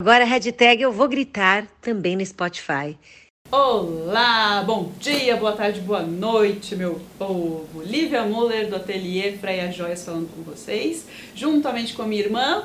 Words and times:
Agora 0.00 0.22
a 0.22 0.26
hashtag 0.28 0.80
eu 0.80 0.92
vou 0.92 1.08
gritar 1.08 1.66
também 1.80 2.14
no 2.14 2.24
Spotify. 2.24 2.96
Olá, 3.50 4.62
bom 4.64 4.92
dia, 5.00 5.36
boa 5.36 5.50
tarde, 5.50 5.80
boa 5.80 6.02
noite, 6.02 6.76
meu 6.76 7.00
povo. 7.18 7.82
Lívia 7.82 8.22
Muller 8.22 8.68
do 8.68 8.76
Ateliê 8.76 9.32
Freia 9.32 9.72
Joias 9.72 10.04
falando 10.04 10.28
com 10.32 10.42
vocês, 10.42 11.04
juntamente 11.34 11.94
com 11.94 12.02
a 12.02 12.06
minha 12.06 12.22
irmã 12.22 12.64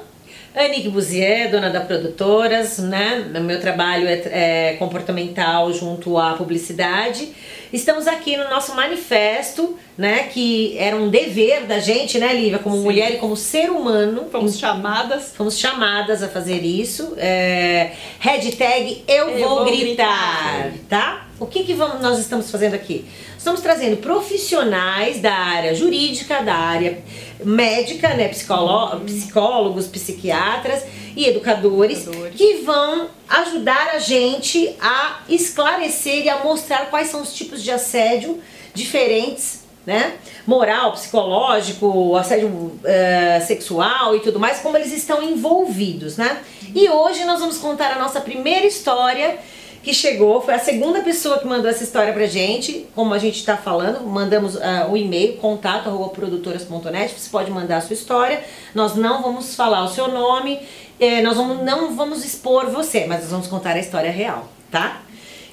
Anique 0.56 0.88
Buzier, 0.88 1.50
dona 1.50 1.70
da 1.70 1.82
Produtoras, 1.82 2.78
né? 2.78 3.26
Meu 3.42 3.60
trabalho 3.60 4.08
é, 4.08 4.22
é, 4.26 4.76
comportamental 4.78 5.74
junto 5.74 6.18
à 6.18 6.34
publicidade. 6.34 7.30
Estamos 7.72 8.06
aqui 8.06 8.38
no 8.38 8.48
nosso 8.50 8.76
manifesto, 8.76 9.80
né? 9.98 10.28
Que 10.32 10.78
era 10.78 10.96
um 10.96 11.10
dever 11.10 11.66
da 11.66 11.80
gente, 11.80 12.20
né, 12.20 12.32
Lívia, 12.34 12.60
como 12.60 12.78
Sim. 12.78 12.84
mulher 12.84 13.14
e 13.14 13.18
como 13.18 13.36
ser 13.36 13.72
humano. 13.72 14.28
Fomos 14.32 14.60
chamadas. 14.60 15.34
Fomos 15.36 15.58
chamadas 15.58 16.22
a 16.22 16.30
fazer 16.30 16.60
isso. 16.60 17.16
É, 17.18 17.94
hashtag 18.20 19.04
eu, 19.08 19.30
eu 19.30 19.50
vou, 19.50 19.56
vou 19.58 19.66
gritar, 19.66 20.70
gritar, 20.70 20.88
tá? 20.88 21.28
O 21.40 21.48
que, 21.48 21.64
que 21.64 21.74
vamos, 21.74 22.02
nós 22.02 22.20
estamos 22.20 22.50
fazendo 22.52 22.76
aqui? 22.76 23.06
Estamos 23.38 23.60
trazendo 23.62 23.98
profissionais 23.98 25.20
da 25.20 25.34
área 25.34 25.74
jurídica, 25.74 26.42
da 26.42 26.54
área 26.54 27.04
médica, 27.44 28.14
né, 28.14 28.30
psicólogos, 28.30 29.88
psiquiatras 29.88 30.84
e 31.16 31.26
educadores, 31.26 32.08
educadores, 32.08 32.36
que 32.36 32.58
vão 32.58 33.10
ajudar 33.28 33.90
a 33.96 34.00
gente 34.00 34.76
a 34.80 35.22
esclarecer 35.28 36.26
e 36.26 36.30
a 36.30 36.44
mostrar 36.44 36.90
quais 36.90 37.10
são 37.10 37.22
os 37.22 37.34
tipos 37.34 37.62
de 37.62 37.72
assédio 37.72 38.40
diferentes 38.74 39.64
né? 39.86 40.14
Moral, 40.48 40.94
psicológico, 40.94 42.16
assédio 42.16 42.48
uh, 42.48 43.46
sexual 43.46 44.16
e 44.16 44.22
tudo 44.22 44.40
mais, 44.40 44.60
como 44.60 44.78
eles 44.78 44.94
estão 44.94 45.22
envolvidos, 45.22 46.18
né? 46.18 46.42
E 46.74 46.90
hoje 46.90 47.26
nós 47.26 47.40
vamos 47.40 47.58
contar 47.58 47.92
a 47.92 48.00
nossa 48.00 48.22
primeira 48.22 48.66
história 48.66 49.38
que 49.84 49.94
chegou, 49.94 50.42
foi 50.42 50.54
a 50.54 50.60
segunda 50.60 51.02
pessoa 51.02 51.40
que 51.40 51.46
mandou 51.46 51.70
essa 51.70 51.84
história 51.84 52.14
pra 52.14 52.26
gente, 52.26 52.88
como 52.96 53.14
a 53.14 53.20
gente 53.20 53.38
está 53.38 53.58
falando, 53.58 54.00
mandamos 54.08 54.56
uh, 54.56 54.90
um 54.90 54.96
e-mail, 54.96 55.34
contato 55.34 55.90
produtoras.net, 56.16 57.14
você 57.20 57.30
pode 57.30 57.52
mandar 57.52 57.78
a 57.78 57.82
sua 57.82 57.94
história, 57.94 58.42
nós 58.74 58.96
não 58.96 59.22
vamos 59.22 59.56
falar 59.56 59.84
o 59.84 59.90
seu 59.90 60.08
nome, 60.08 60.58
eh, 60.98 61.22
nós 61.22 61.36
vamos, 61.36 61.66
não 61.66 61.94
vamos 61.98 62.24
expor 62.24 62.68
você, 62.68 63.06
mas 63.06 63.24
nós 63.24 63.32
vamos 63.32 63.48
contar 63.48 63.72
a 63.72 63.80
história 63.80 64.10
real, 64.10 64.48
tá? 64.72 65.02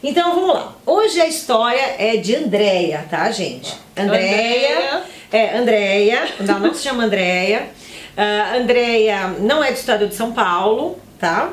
Então 0.01 0.33
vamos 0.35 0.55
lá. 0.55 0.75
Hoje 0.87 1.21
a 1.21 1.27
história 1.27 1.97
é 1.99 2.17
de 2.17 2.37
Andréia, 2.37 3.05
tá, 3.11 3.31
gente? 3.33 3.77
Andréia. 3.97 5.03
É, 5.33 5.59
Andréia. 5.59 6.29
Não, 6.41 6.61
não 6.61 6.73
se 6.73 6.83
chama 6.85 7.05
Andréia. 7.05 7.69
Uh, 8.17 8.61
Andréia 8.61 9.29
não 9.41 9.63
é 9.63 9.73
do 9.73 9.77
estado 9.77 10.07
de 10.07 10.15
São 10.15 10.33
Paulo, 10.33 10.99
tá? 11.19 11.53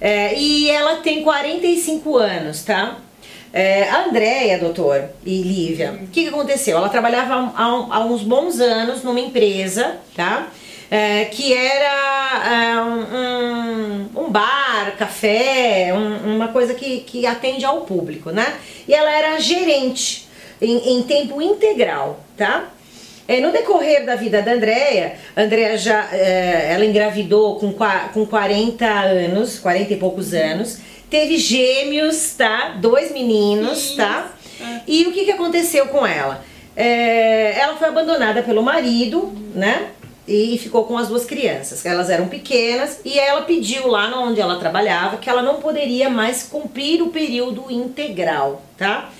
É, 0.00 0.38
e 0.38 0.70
ela 0.70 0.96
tem 0.96 1.22
45 1.22 2.16
anos, 2.16 2.62
tá? 2.62 2.98
É, 3.52 3.88
a 3.88 4.04
Andréia, 4.04 4.58
doutor, 4.58 5.08
e 5.24 5.40
Lívia, 5.40 5.98
o 6.02 6.08
que, 6.08 6.24
que, 6.24 6.28
aconteceu? 6.28 6.76
Ela 6.76 6.88
trabalhava 6.88 7.52
há, 7.56 7.64
há, 7.64 8.04
uns 8.04 8.22
bons 8.22 8.60
anos 8.60 9.02
numa 9.02 9.20
empresa, 9.20 9.96
tá? 10.14 10.48
É, 10.90 11.24
que 11.24 11.52
era 11.54 12.44
é, 12.44 12.80
um, 12.82 14.24
um, 14.24 14.30
bar, 14.30 14.94
café, 14.98 15.92
um, 15.94 16.36
uma 16.36 16.48
coisa 16.48 16.74
que, 16.74 17.00
que 17.00 17.26
atende 17.26 17.64
ao 17.64 17.80
público, 17.80 18.30
né? 18.30 18.56
E 18.86 18.92
ela 18.92 19.10
era 19.10 19.40
gerente 19.40 20.28
em, 20.60 20.98
em 20.98 21.02
tempo 21.04 21.40
integral, 21.40 22.20
tá? 22.36 22.70
É, 23.28 23.40
no 23.40 23.50
decorrer 23.50 24.04
da 24.04 24.14
vida 24.14 24.40
da 24.40 24.52
Andrea, 24.52 25.16
Andrea 25.36 25.76
já 25.76 26.08
é, 26.12 26.72
ela 26.72 26.84
engravidou 26.84 27.56
com, 27.56 27.74
com 28.14 28.26
40 28.26 28.86
anos, 28.86 29.58
40 29.58 29.92
e 29.92 29.96
poucos 29.96 30.32
anos, 30.32 30.78
teve 31.10 31.36
gêmeos, 31.36 32.34
tá? 32.36 32.76
Dois 32.80 33.12
meninos, 33.12 33.96
tá? 33.96 34.32
É. 34.60 34.80
E 34.86 35.06
o 35.06 35.12
que, 35.12 35.24
que 35.24 35.32
aconteceu 35.32 35.86
com 35.88 36.06
ela? 36.06 36.44
É, 36.76 37.58
ela 37.58 37.76
foi 37.76 37.88
abandonada 37.88 38.42
pelo 38.42 38.62
marido, 38.62 39.32
né? 39.54 39.88
E 40.28 40.58
ficou 40.58 40.84
com 40.84 40.98
as 40.98 41.08
duas 41.08 41.24
crianças. 41.24 41.84
Elas 41.86 42.10
eram 42.10 42.28
pequenas 42.28 43.00
e 43.04 43.18
ela 43.18 43.42
pediu 43.42 43.86
lá 43.88 44.20
onde 44.20 44.40
ela 44.40 44.58
trabalhava 44.58 45.16
que 45.16 45.30
ela 45.30 45.42
não 45.42 45.56
poderia 45.56 46.10
mais 46.10 46.42
cumprir 46.42 47.02
o 47.02 47.08
período 47.08 47.64
integral, 47.70 48.62
tá? 48.76 49.10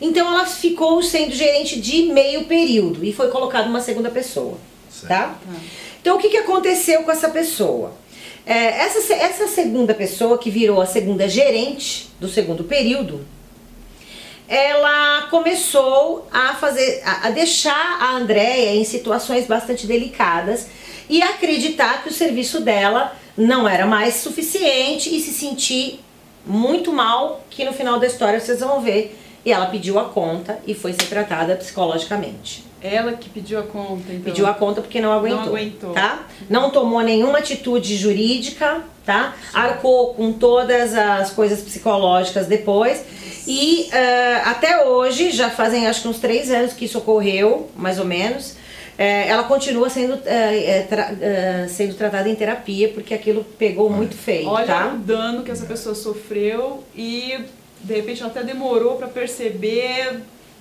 Então 0.00 0.26
ela 0.26 0.46
ficou 0.46 1.02
sendo 1.02 1.32
gerente 1.32 1.80
de 1.80 2.04
meio 2.04 2.44
período 2.44 3.04
e 3.04 3.12
foi 3.12 3.28
colocada 3.28 3.68
uma 3.68 3.80
segunda 3.80 4.10
pessoa, 4.10 4.58
certo. 4.90 5.08
tá? 5.08 5.38
Então 6.00 6.16
o 6.16 6.20
que, 6.20 6.28
que 6.28 6.36
aconteceu 6.36 7.02
com 7.02 7.10
essa 7.10 7.28
pessoa? 7.28 7.92
É, 8.46 8.82
essa, 8.82 9.14
essa 9.14 9.46
segunda 9.48 9.94
pessoa 9.94 10.36
que 10.36 10.50
virou 10.50 10.80
a 10.80 10.86
segunda 10.86 11.28
gerente 11.28 12.10
do 12.20 12.28
segundo 12.28 12.64
período, 12.64 13.24
ela 14.46 15.22
começou 15.30 16.28
a 16.30 16.54
fazer, 16.54 17.02
a, 17.04 17.28
a 17.28 17.30
deixar 17.30 17.98
a 18.02 18.16
Andréia 18.16 18.74
em 18.76 18.84
situações 18.84 19.46
bastante 19.46 19.86
delicadas 19.86 20.66
e 21.08 21.22
acreditar 21.22 22.02
que 22.02 22.10
o 22.10 22.12
serviço 22.12 22.60
dela 22.60 23.16
não 23.36 23.68
era 23.68 23.86
mais 23.86 24.16
suficiente 24.16 25.14
e 25.14 25.20
se 25.20 25.32
sentir 25.32 26.00
muito 26.46 26.92
mal, 26.92 27.44
que 27.48 27.64
no 27.64 27.72
final 27.72 27.98
da 27.98 28.06
história 28.06 28.38
vocês 28.38 28.60
vão 28.60 28.80
ver 28.80 29.18
e 29.44 29.52
ela 29.52 29.66
pediu 29.66 29.98
a 29.98 30.04
conta 30.04 30.58
e 30.66 30.74
foi 30.74 30.92
ser 30.92 31.06
tratada 31.06 31.54
psicologicamente. 31.56 32.64
Ela 32.80 33.14
que 33.14 33.30
pediu 33.30 33.58
a 33.58 33.62
conta, 33.62 34.12
então. 34.12 34.24
Pediu 34.24 34.46
a 34.46 34.52
conta 34.52 34.82
porque 34.82 35.00
não 35.00 35.10
aguentou. 35.10 35.40
Não 35.40 35.48
aguentou. 35.48 35.92
Tá? 35.92 36.26
Não 36.50 36.70
tomou 36.70 37.00
nenhuma 37.00 37.38
atitude 37.38 37.96
jurídica, 37.96 38.82
tá? 39.06 39.34
Sim. 39.40 39.58
Arcou 39.58 40.12
com 40.12 40.32
todas 40.34 40.94
as 40.94 41.30
coisas 41.30 41.62
psicológicas 41.62 42.46
depois. 42.46 43.02
E 43.46 43.88
uh, 43.88 44.48
até 44.48 44.84
hoje, 44.84 45.30
já 45.30 45.48
fazem 45.48 45.86
acho 45.86 46.02
que 46.02 46.08
uns 46.08 46.18
três 46.18 46.50
anos 46.50 46.74
que 46.74 46.84
isso 46.84 46.98
ocorreu, 46.98 47.70
mais 47.74 47.98
ou 47.98 48.04
menos. 48.04 48.50
Uh, 48.50 49.26
ela 49.26 49.44
continua 49.44 49.88
sendo, 49.88 50.14
uh, 50.14 50.88
tra 50.88 51.68
sendo 51.68 51.94
tratada 51.94 52.28
em 52.28 52.34
terapia 52.34 52.90
porque 52.90 53.14
aquilo 53.14 53.44
pegou 53.58 53.88
muito 53.88 54.14
feio. 54.14 54.46
Olha 54.48 54.66
tá? 54.66 54.92
o 54.94 54.98
dano 54.98 55.42
que 55.42 55.50
essa 55.50 55.64
pessoa 55.64 55.94
sofreu 55.94 56.84
e 56.94 57.46
de 57.84 57.94
repente 57.94 58.22
ela 58.22 58.30
até 58.30 58.42
demorou 58.42 58.96
para 58.96 59.06
perceber 59.06 60.20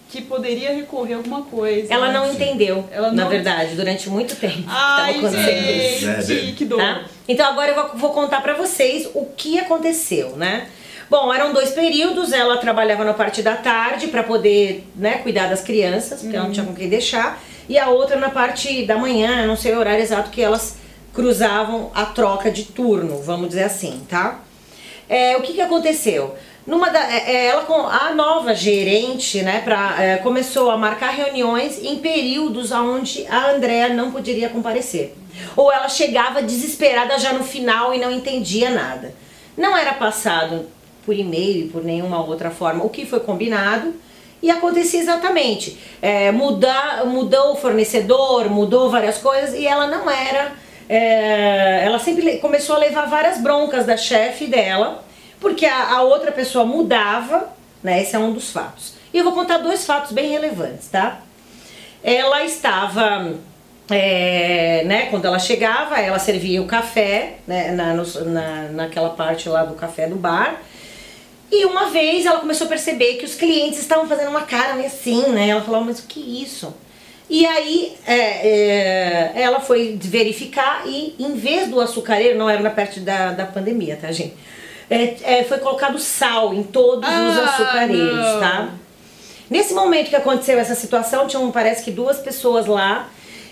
que 0.10 0.22
poderia 0.22 0.72
recorrer 0.74 1.14
a 1.14 1.18
alguma 1.18 1.42
coisa. 1.44 1.92
Ela 1.92 2.12
não 2.12 2.32
entendeu, 2.32 2.88
ela 2.92 3.08
não... 3.08 3.16
na 3.16 3.28
verdade, 3.28 3.76
durante 3.76 4.10
muito 4.10 4.36
tempo. 4.36 4.64
Ai, 4.68 5.14
gente, 5.14 6.32
é, 6.34 6.52
que 6.52 6.66
dor. 6.66 6.78
Tá? 6.78 7.06
Então 7.28 7.48
agora 7.48 7.72
eu 7.72 7.76
vou, 7.76 7.90
vou 7.96 8.10
contar 8.12 8.42
para 8.42 8.54
vocês 8.54 9.10
o 9.14 9.26
que 9.26 9.58
aconteceu, 9.58 10.36
né? 10.36 10.68
Bom, 11.10 11.34
eram 11.34 11.54
dois 11.54 11.72
períodos, 11.72 12.32
ela 12.32 12.58
trabalhava 12.58 13.04
na 13.04 13.14
parte 13.14 13.42
da 13.42 13.56
tarde 13.56 14.08
para 14.08 14.24
poder 14.24 14.84
né, 14.96 15.20
cuidar 15.20 15.48
das 15.48 15.62
crianças, 15.62 16.22
porque 16.22 16.36
ela 16.36 16.46
não 16.46 16.54
tinha 16.54 16.66
com 16.66 16.74
quem 16.74 16.90
deixar, 16.90 17.42
e 17.68 17.78
a 17.78 17.90
outra 17.90 18.18
na 18.18 18.30
parte 18.30 18.86
da 18.86 18.98
manhã, 18.98 19.46
não 19.46 19.56
sei 19.56 19.74
o 19.74 19.80
horário 19.80 20.02
exato 20.02 20.30
que 20.30 20.42
elas 20.42 20.78
cruzavam 21.14 21.92
a 21.94 22.06
troca 22.06 22.50
de 22.50 22.64
turno, 22.64 23.22
vamos 23.22 23.50
dizer 23.50 23.64
assim, 23.64 24.02
tá? 24.10 24.42
É, 25.08 25.38
o 25.38 25.42
que, 25.42 25.54
que 25.54 25.62
aconteceu? 25.62 26.36
Numa 26.66 26.90
da, 26.90 27.00
é, 27.12 27.36
é, 27.36 27.46
ela 27.48 27.64
com 27.64 27.86
a 27.86 28.14
nova 28.14 28.56
gerente, 28.56 29.42
né, 29.42 29.62
pra, 29.62 30.02
é, 30.02 30.18
começou 30.18 30.72
a 30.72 30.78
marcar 30.78 31.10
reuniões 31.10 31.84
em 31.84 31.98
períodos 31.98 32.72
onde 32.72 33.28
a 33.28 33.52
Andrea 33.52 33.90
não 33.90 34.12
poderia 34.12 34.48
comparecer. 34.48 35.14
Ou 35.58 35.72
ela 35.72 35.90
chegava 35.90 36.42
desesperada 36.42 37.20
já 37.20 37.34
no 37.34 37.44
final 37.44 37.94
e 37.94 38.00
não 38.00 38.10
entendia 38.10 38.70
nada. 38.70 39.14
Não 39.58 39.76
era 39.76 39.94
passado 39.94 40.66
por 41.06 41.14
e-mail 41.14 41.66
e 41.66 41.70
por 41.70 41.84
nenhuma 41.84 42.26
outra 42.26 42.50
forma 42.50 42.86
o 42.86 42.90
que 42.90 43.06
foi 43.06 43.20
combinado 43.20 43.94
e 44.42 44.50
acontecia 44.50 45.02
exatamente. 45.02 45.78
É, 46.02 46.32
mudar, 46.32 47.06
mudou 47.06 47.54
o 47.54 47.56
fornecedor, 47.58 48.50
mudou 48.50 48.90
várias 48.90 49.18
coisas 49.18 49.54
e 49.54 49.68
ela 49.68 49.88
não 49.88 50.10
era. 50.10 50.54
É, 50.88 51.84
ela 51.84 52.00
sempre 52.00 52.38
começou 52.38 52.78
a 52.78 52.80
levar 52.80 53.06
várias 53.08 53.40
broncas 53.40 53.86
da 53.86 53.98
chefe 53.98 54.48
dela 54.48 55.04
porque 55.44 55.66
a, 55.66 55.98
a 55.98 56.02
outra 56.02 56.32
pessoa 56.32 56.66
mudava, 56.66 57.50
né? 57.84 58.02
Esse 58.02 58.16
é 58.16 58.20
um 58.20 58.32
dos 58.32 58.50
fatos. 58.50 58.94
E 59.14 59.18
eu 59.18 59.26
vou 59.26 59.34
contar 59.34 59.58
dois 59.58 59.86
fatos 59.86 60.14
bem 60.14 60.32
relevantes, 60.32 60.88
tá? 60.88 61.20
Ela 62.02 62.44
estava 62.46 63.36
é, 63.90 64.84
né, 64.86 65.08
quando 65.08 65.26
ela 65.26 65.38
chegava, 65.38 66.00
ela 66.00 66.18
servia 66.18 66.62
o 66.62 66.66
café, 66.66 67.36
né, 67.46 67.72
na, 67.72 67.94
na, 67.94 68.62
naquela 68.70 69.10
parte 69.10 69.50
lá 69.50 69.66
do 69.66 69.76
café 69.76 70.08
do 70.08 70.16
bar. 70.16 70.62
E 71.52 71.66
uma 71.66 71.90
vez 71.90 72.26
ela 72.26 72.40
começou 72.40 72.66
a 72.66 72.70
perceber 72.70 73.16
que 73.16 73.26
os 73.26 73.36
clientes 73.36 73.80
estavam 73.80 74.08
fazendo 74.08 74.30
uma 74.30 74.44
cara 74.44 74.74
meio 74.74 74.88
assim, 74.88 75.28
né? 75.30 75.50
Ela 75.50 75.62
falou, 75.62 75.84
mas 75.84 76.00
o 76.00 76.08
que 76.08 76.20
é 76.20 76.44
isso? 76.44 76.74
E 77.30 77.46
aí 77.46 77.96
é, 78.08 78.18
é, 78.48 79.32
ela 79.36 79.60
foi 79.60 79.98
verificar 80.02 80.84
e 80.88 81.16
em 81.20 81.36
vez 81.36 81.68
do 81.70 81.80
açucareiro, 81.80 82.40
não 82.40 82.50
era 82.50 82.62
na 82.62 82.70
parte 82.70 83.00
da, 83.02 83.32
da 83.32 83.46
pandemia, 83.46 83.98
tá, 84.02 84.12
gente? 84.12 84.36
É, 84.90 85.16
é, 85.24 85.44
foi 85.44 85.58
colocado 85.60 85.98
sal 86.00 86.54
em 86.54 86.64
todos 86.64 87.08
ah, 87.10 87.30
os 87.30 87.38
açucareiros, 87.38 88.16
não. 88.16 88.40
tá? 88.40 88.70
Nesse 89.50 89.74
momento 89.74 90.10
que 90.10 90.16
aconteceu 90.16 90.58
essa 90.58 90.76
situação, 90.76 91.28
tinham 91.28 91.52
parece 91.52 91.84
que 91.84 91.92
duas 91.92 92.18
pessoas 92.18 92.66
lá 92.66 93.10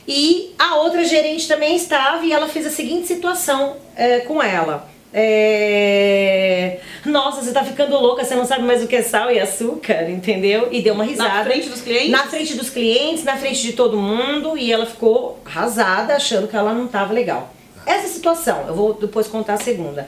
e 0.07 0.53
a 0.57 0.75
outra 0.75 1.03
gerente 1.03 1.47
também 1.47 1.75
estava 1.75 2.25
e 2.25 2.33
ela 2.33 2.47
fez 2.47 2.65
a 2.65 2.69
seguinte 2.69 3.07
situação 3.07 3.77
é, 3.95 4.19
com 4.21 4.41
ela. 4.41 4.89
É... 5.13 6.79
Nossa, 7.05 7.41
você 7.41 7.51
tá 7.51 7.63
ficando 7.63 7.97
louca, 7.97 8.23
você 8.23 8.33
não 8.33 8.45
sabe 8.45 8.63
mais 8.63 8.81
o 8.83 8.87
que 8.87 8.95
é 8.95 9.01
sal 9.01 9.29
e 9.29 9.39
açúcar, 9.39 10.09
entendeu? 10.09 10.69
E 10.71 10.81
deu 10.81 10.93
uma 10.93 11.03
risada. 11.03 11.29
Na 11.29 11.43
frente 11.43 11.69
dos 11.69 11.81
clientes? 11.81 12.09
Na 12.09 12.27
frente 12.27 12.55
dos 12.55 12.69
clientes, 12.69 13.23
na 13.23 13.35
frente 13.35 13.61
de 13.61 13.73
todo 13.73 13.97
mundo, 13.97 14.57
e 14.57 14.71
ela 14.71 14.85
ficou 14.85 15.39
arrasada, 15.45 16.15
achando 16.15 16.47
que 16.47 16.55
ela 16.55 16.73
não 16.73 16.87
tava 16.87 17.13
legal. 17.13 17.53
Essa 17.85 18.07
situação, 18.07 18.65
eu 18.67 18.73
vou 18.73 18.93
depois 18.93 19.27
contar 19.27 19.55
a 19.55 19.57
segunda. 19.57 20.07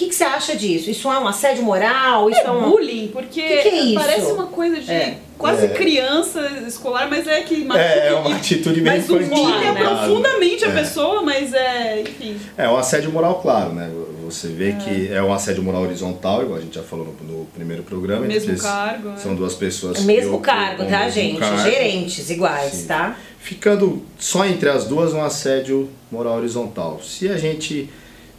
O 0.00 0.02
que, 0.02 0.08
que 0.08 0.14
você 0.14 0.24
acha 0.24 0.56
disso? 0.56 0.88
Isso 0.90 1.12
é 1.12 1.18
um 1.18 1.28
assédio 1.28 1.62
moral? 1.62 2.30
Isso 2.30 2.40
é, 2.40 2.44
é 2.46 2.50
um 2.50 2.70
bullying, 2.70 3.08
porque 3.08 3.42
que 3.42 3.62
que 3.62 3.68
é 3.68 3.80
isso? 3.82 3.94
parece 3.94 4.32
uma 4.32 4.46
coisa 4.46 4.80
de 4.80 4.90
É. 4.90 5.18
quase 5.36 5.66
É. 5.66 5.68
criança 5.68 6.40
escolar, 6.66 7.06
mas 7.10 7.26
é 7.26 7.42
que 7.42 7.68
É, 7.74 8.06
é 8.08 8.14
uma 8.14 8.34
atitude 8.34 8.80
meio 8.80 8.96
mas 8.96 9.10
infantil. 9.10 9.44
humilha 9.44 9.72
né? 9.74 9.80
profundamente 9.84 10.64
a 10.64 10.68
É. 10.68 10.74
pessoa, 10.74 11.20
mas 11.20 11.52
é, 11.52 12.00
enfim. 12.00 12.34
É 12.56 12.66
um 12.66 12.78
assédio 12.78 13.12
moral, 13.12 13.42
claro, 13.42 13.74
né? 13.74 13.90
Você 14.24 14.48
vê 14.48 14.72
que 14.72 15.12
é 15.12 15.22
um 15.22 15.34
assédio 15.34 15.62
moral 15.62 15.82
horizontal, 15.82 16.44
igual 16.44 16.56
a 16.56 16.62
gente 16.62 16.76
já 16.76 16.82
falou 16.82 17.14
no, 17.20 17.38
no 17.40 17.44
primeiro 17.46 17.82
programa. 17.82 18.24
Mesmo 18.24 18.56
cargo, 18.56 19.10
né? 19.10 19.16
São 19.18 19.34
duas 19.34 19.54
pessoas. 19.54 20.00
mesmo 20.02 20.40
cargo, 20.40 20.84
tá, 20.84 21.00
mesmo 21.00 21.10
gente? 21.10 21.40
cargo. 21.40 21.58
Gerentes 21.62 22.30
iguais, 22.30 22.72
Sim. 22.72 22.86
tá? 22.86 23.18
Ficando 23.38 24.02
só 24.18 24.46
entre 24.46 24.70
as 24.70 24.86
duas 24.86 25.12
um 25.12 25.22
assédio 25.22 25.90
moral 26.10 26.36
horizontal. 26.38 27.00
Se 27.04 27.28
a 27.28 27.36
gente 27.36 27.90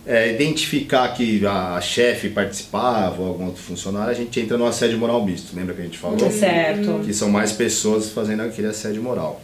é, 0.06 0.33
identificar 0.33 1.07
que 1.09 1.45
a, 1.45 1.80
chefe 1.81 2.30
participava 2.30 3.21
ou 3.21 3.27
algum 3.27 3.45
outro 3.45 3.62
funcionário, 3.62 4.12
a 4.12 4.13
gente 4.13 4.39
entra 4.39 4.57
no 4.57 4.65
assédio 4.65 4.98
moral 4.98 5.24
misto. 5.24 5.56
Lembra 5.56 5.74
que 5.75 5.81
a 5.81 5.83
gente 5.86 5.98
falou? 5.98 6.31
Certo. 6.31 7.01
Que 7.06 7.13
são 7.13 7.30
mais 7.30 7.51
pessoas 7.51 8.09
fazendo 8.09 8.42
aquele 8.42 8.68
assédio 8.68 9.01
moral. 9.01 9.42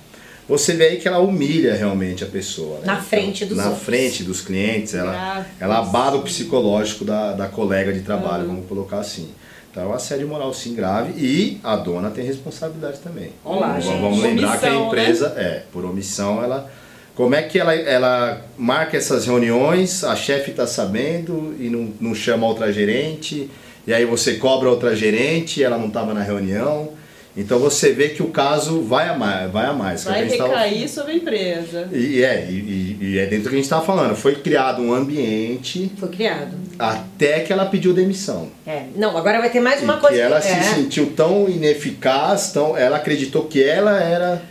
Você 0.50 0.74
vê 0.74 0.86
aí 0.86 0.98
que 0.98 1.08
ela 1.08 1.20
humilha 1.20 1.76
realmente 1.76 2.24
a 2.24 2.28
pessoa. 2.28 2.80
né? 2.80 2.86
Na 2.86 3.02
frente 3.02 3.46
dos 3.46 3.58
Na 3.58 3.66
outros. 3.66 3.84
frente 3.84 4.24
dos 4.24 4.40
clientes, 4.40 4.94
ela, 4.94 5.46
ela 5.60 5.80
abala 5.80 6.18
o 6.18 6.22
psicológico 6.22 7.04
da, 7.04 7.34
da 7.34 7.48
colega 7.50 7.92
de 7.92 8.00
trabalho, 8.00 8.48
vamos 8.48 8.66
colocar 8.66 9.00
assim. 9.00 9.30
Então 9.70 9.84
é 9.84 9.88
um 9.88 9.94
assédio 9.94 10.28
moral 10.28 10.54
sim 10.54 10.74
grave 10.74 11.14
e 11.22 11.60
a 11.64 11.76
dona 11.76 12.10
tem 12.10 12.26
responsabilidade 12.26 13.00
também. 13.00 13.32
Olá, 13.44 13.68
vamos, 13.74 13.86
gente. 13.86 14.02
vamos 14.02 14.24
lembrar 14.24 14.58
que 14.58 14.66
a 14.66 14.70
Omissão, 14.70 14.82
né? 14.82 14.88
empresa, 14.88 15.34
é, 15.38 15.64
por 15.72 15.86
omissão, 15.86 16.44
ela. 16.44 16.72
Como 17.18 17.34
é 17.34 17.42
que 17.42 17.58
ela, 17.60 17.74
ela 17.74 18.46
marca 18.58 18.96
essas 18.96 19.26
reuniões, 19.26 20.04
a 20.04 20.16
chefe 20.16 20.52
está 20.52 20.68
sabendo 20.68 21.56
e 21.60 21.68
não, 21.68 21.92
não 22.00 22.14
chama 22.16 22.46
outra 22.46 22.72
gerente, 22.72 23.50
e 23.88 23.92
aí 23.94 24.06
você 24.06 24.36
cobra 24.36 24.70
outra 24.70 24.96
gerente, 24.96 25.64
ela 25.64 25.80
não 25.80 25.88
estava 25.88 26.14
na 26.14 26.22
reunião. 26.22 26.90
Então 27.36 27.58
você 27.60 27.92
vê 27.92 28.10
que 28.10 28.22
o 28.24 28.30
caso 28.30 28.82
vai 28.82 29.10
a 29.10 29.16
mais. 29.16 29.52
Vai, 29.52 29.66
a 29.68 29.74
mais 29.74 30.04
que 30.04 30.10
é 30.10 30.12
Vai 30.12 30.20
que 30.22 30.26
a 30.26 30.30
gente 30.30 30.38
tava- 30.40 30.54
recair 30.60 30.90
sobre 30.90 31.12
a 31.12 31.16
empresa. 31.16 31.88
e 31.92 32.24
é, 32.24 32.48
e, 32.50 32.54
e- 32.54 32.98
e 33.02 33.18
é 33.20 33.26
dentro 33.26 33.44
do 33.46 33.50
que 33.50 33.56
a 33.56 33.58
gente 33.58 33.66
estava 33.66 33.86
falando. 33.86 34.16
Foi 34.16 34.36
criado 34.36 34.82
um 34.82 34.92
ambiente 34.94 35.92
Foi 36.00 36.10
criado. 36.10 36.56
até 36.80 37.42
que 37.42 37.52
ela 37.54 37.66
pediu 37.66 37.94
demissão. 37.94 38.50
É. 38.66 38.84
Não, 38.96 39.16
agora 39.18 39.40
vai 39.40 39.50
ter 39.52 39.60
mais 39.60 39.82
uma 39.84 39.98
e 39.98 40.00
coisa. 40.00 40.16
que 40.16 40.22
ela 40.22 40.38
é. 40.38 40.42
se 40.42 40.76
sentiu 40.76 41.14
tão 41.16 41.48
ineficaz, 41.48 42.52
tão, 42.52 42.76
ela 42.78 42.98
acreditou 42.98 43.46
que 43.46 43.64
ela 43.64 44.00
era 44.02 44.42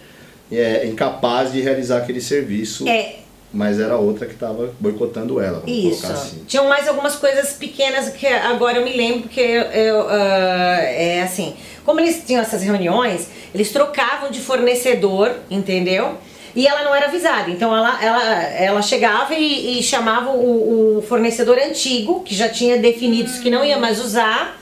é, 0.51 0.87
incapaz 0.87 1.53
de 1.53 1.61
realizar 1.61 1.99
aquele 1.99 2.21
serviço, 2.21 2.89
É, 2.89 3.17
mas 3.53 3.81
era 3.81 3.97
outra 3.97 4.27
que 4.27 4.35
estava 4.35 4.73
boicotando 4.79 5.41
ela, 5.41 5.61
vamos 5.61 5.71
Isso. 5.71 6.03
colocar 6.03 6.21
assim. 6.21 6.43
Tinham 6.47 6.69
mais 6.69 6.87
algumas 6.87 7.17
coisas 7.17 7.53
pequenas 7.55 8.11
que 8.11 8.27
agora 8.27 8.79
eu 8.79 8.85
me 8.85 8.97
lembro 8.97 9.29
que 9.29 9.41
eu, 9.41 9.63
eu, 9.63 10.09
ah, 10.09 10.79
é 10.83 11.23
assim, 11.23 11.55
como 11.85 12.01
eles 12.01 12.23
tinham 12.27 12.43
essas 12.43 12.63
reuniões, 12.63 13.29
eles 13.55 13.71
trocavam 13.71 14.31
de 14.31 14.41
fornecedor, 14.41 15.35
entendeu? 15.51 16.19
E 16.55 16.67
ela 16.67 16.83
não 16.85 16.95
era 16.95 17.07
avisada, 17.07 17.51
então 17.51 17.75
ela, 17.75 18.03
ela, 18.03 18.43
ela 18.55 18.83
chegava 18.83 19.35
e, 19.35 19.79
e 19.79 19.83
chamava 19.83 20.31
o, 20.31 20.99
o 20.99 21.03
fornecedor 21.03 21.59
antigo, 21.59 22.23
que 22.23 22.35
já 22.35 22.49
tinha 22.49 22.79
definidos 22.79 23.39
que 23.39 23.51
não 23.51 23.65
ia 23.65 23.79
mais 23.79 24.03
usar. 24.03 24.59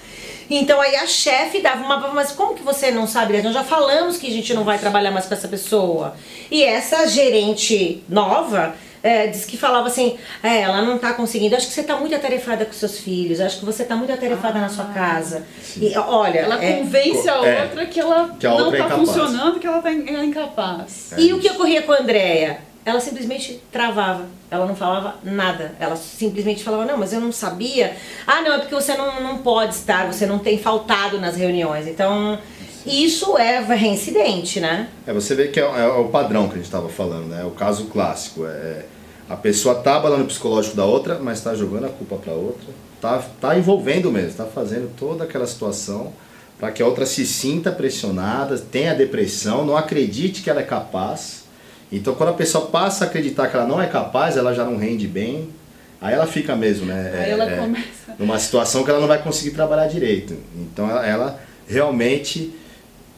Então 0.51 0.81
aí 0.81 0.97
a 0.97 1.07
chefe 1.07 1.61
dava 1.61 1.83
uma, 1.85 1.97
mas 2.13 2.33
como 2.33 2.55
que 2.55 2.63
você 2.63 2.91
não 2.91 3.07
sabe? 3.07 3.41
Nós 3.43 3.55
já 3.55 3.65
falamos 3.65 4.17
que 4.19 4.27
a 4.27 4.31
gente 4.31 4.53
não 4.55 4.65
vai 4.65 4.79
trabalhar 4.79 5.11
mais 5.11 5.27
com 5.27 5.35
essa 5.35 5.49
pessoa. 5.49 6.15
E 6.51 6.63
essa 6.63 7.07
gerente 7.07 8.03
nova 8.09 8.75
é, 9.03 9.27
disse 9.27 9.47
que 9.47 9.57
falava 9.59 9.89
assim, 9.89 10.17
é, 10.43 10.61
ela 10.63 10.81
não 10.81 10.97
tá 10.99 11.13
conseguindo, 11.13 11.55
acho 11.55 11.67
que 11.67 11.73
você 11.75 11.83
tá 11.83 11.97
muito 11.97 12.15
atarefada 12.15 12.65
com 12.65 12.73
seus 12.73 12.99
filhos, 12.99 13.39
acho 13.41 13.59
que 13.59 13.65
você 13.65 13.85
tá 13.85 13.95
muito 13.97 14.13
atarefada 14.13 14.59
na 14.59 14.69
sua 14.71 14.87
casa. 14.87 15.45
E 15.77 15.95
olha, 15.99 16.41
Ela 16.41 16.63
é, 16.65 16.73
convence 16.79 17.29
a 17.29 17.35
É. 17.47 17.63
outra 17.65 17.87
que 17.87 18.01
ela 18.01 18.35
Que 18.41 18.47
a 18.47 18.51
não 18.51 18.65
outra 18.67 18.79
é 18.81 18.83
tá 18.89 18.95
funcionando, 18.97 19.61
que 19.61 19.67
ela 19.67 19.83
tá 19.83 19.93
in- 19.93 20.09
é 20.09 20.25
incapaz. 20.25 21.13
E 21.19 21.33
o 21.35 21.39
que 21.39 21.51
ocorria 21.51 21.83
com 21.83 21.93
a 21.93 21.99
Andrea? 21.99 22.61
Ela 22.85 23.01
simplesmente 23.01 23.63
travava, 23.73 24.27
ela 24.51 24.67
não 24.67 24.77
falava 24.77 25.17
nada. 25.23 25.75
Ela 25.81 25.97
simplesmente 25.97 26.63
falava, 26.63 26.85
não, 26.85 26.99
mas 26.99 27.13
eu 27.13 27.21
não 27.21 27.33
sabia. 27.33 27.97
Ah, 28.27 28.43
não, 28.43 28.55
é 28.55 28.59
porque 28.59 28.75
você 28.75 28.95
não, 28.97 29.23
não 29.23 29.39
pode 29.39 29.75
estar, 29.75 30.07
você 30.13 30.27
não 30.27 30.39
tem 30.39 30.59
faltado 30.59 31.19
nas 31.19 31.35
reuniões. 31.35 31.87
Então, 31.87 32.39
isso 32.85 33.39
é 33.39 33.61
reincidente, 33.61 34.61
né? 34.61 34.89
É, 35.07 35.13
você 35.13 35.35
vê 35.35 35.49
que 35.49 35.59
é, 35.59 35.63
é 35.63 35.87
o 35.87 36.09
padrão 36.09 36.47
que 36.47 36.55
a 36.55 36.57
gente 36.57 36.67
estava 36.67 36.89
falando, 36.91 37.29
né? 37.29 37.41
É 37.41 37.45
o 37.47 37.53
caso 37.53 37.87
clássico. 37.87 38.45
É, 38.45 38.85
a 39.29 39.37
pessoa 39.37 39.77
tá 39.77 39.97
abalando 39.97 40.25
o 40.25 40.27
psicológico 40.27 40.77
da 40.77 40.85
outra, 40.85 41.19
mas 41.19 41.39
está 41.39 41.55
jogando 41.55 41.87
a 41.87 41.89
culpa 41.89 42.17
para 42.17 42.33
outra. 42.35 42.67
Tá, 43.01 43.23
tá 43.41 43.59
envolvendo 43.59 44.11
mesmo, 44.11 44.35
tá 44.35 44.45
fazendo 44.45 44.95
toda 44.97 45.25
aquela 45.25 45.47
situação 45.47 46.13
para 46.59 46.71
que 46.71 46.83
a 46.83 46.87
outra 46.87 47.05
se 47.05 47.27
sinta 47.27 47.73
pressionada, 47.73 48.59
tenha 48.59 48.95
depressão, 48.95 49.65
não 49.65 49.77
acredite 49.77 50.43
que 50.43 50.51
ela 50.51 50.61
é 50.61 50.65
capaz. 50.65 51.44
Então, 51.97 52.15
quando 52.15 52.31
a 52.31 52.35
pessoa 52.35 52.67
passa 52.67 53.05
a 53.05 53.09
acreditar 53.09 53.49
que 53.49 53.57
ela 53.57 53.67
não 53.67 53.81
é 53.81 53.87
capaz, 53.87 54.37
ela 54.37 54.55
já 54.55 54.65
não 54.65 54.77
rende 54.77 55.07
bem. 55.07 55.49
Aí 56.01 56.13
ela 56.15 56.27
fica 56.27 56.55
mesmo, 56.57 56.87
né? 56.87 57.13
Aí 57.15 57.31
é- 57.31 57.31
ela 57.31 57.51
é, 57.51 57.57
começa. 57.57 58.15
numa 58.19 58.39
situação 58.39 58.85
que 58.85 58.91
ela 58.91 59.01
não 59.01 59.09
vai 59.09 59.23
conseguir 59.23 59.53
trabalhar 59.53 59.87
direito. 59.87 60.37
Então, 60.57 60.89
ela, 60.91 61.07
ela 61.07 61.41
realmente 61.67 62.53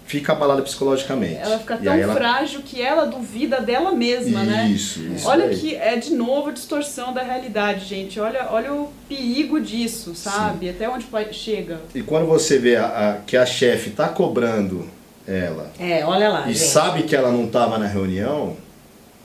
fica 0.07 0.33
abalada 0.33 0.63
psicologicamente. 0.63 1.35
Ela 1.41 1.59
fica 1.59 1.77
tão 1.79 1.93
ela- 1.93 2.15
frágil 2.15 2.63
que 2.65 2.81
ela 2.81 3.07
duvida 3.07 3.61
dela 3.61 3.91
mesma, 3.91 4.45
né? 4.45 4.69
Isso, 4.73 5.01
isso 5.01 5.27
Olha 5.29 5.47
aí. 5.47 5.57
que 5.57 5.75
é 5.75 5.97
de 5.97 6.15
novo 6.15 6.51
a 6.51 6.53
distorção 6.53 7.13
da 7.13 7.23
realidade, 7.25 7.85
gente. 7.87 8.21
Olha, 8.21 8.47
olha 8.53 8.73
o 8.73 8.89
perigo 9.09 9.61
disso, 9.61 10.15
sabe? 10.15 10.71
Até 10.71 10.89
onde 10.89 11.07
chega. 11.33 11.81
E 11.93 12.03
quando 12.03 12.27
você 12.27 12.57
vê 12.57 12.77
a- 12.77 12.87
a- 12.87 13.17
que 13.27 13.37
a 13.37 13.45
chefe 13.45 13.91
está 13.91 14.09
cobrando 14.09 14.89
ela 15.27 15.73
É, 15.81 16.05
olha 16.05 16.29
lá, 16.29 16.43
e 16.49 16.55
gente. 16.55 16.59
sabe 16.69 17.03
que 17.03 17.17
ela 17.17 17.33
não 17.33 17.47
estava 17.47 17.77
na 17.79 17.87
reunião, 17.89 18.57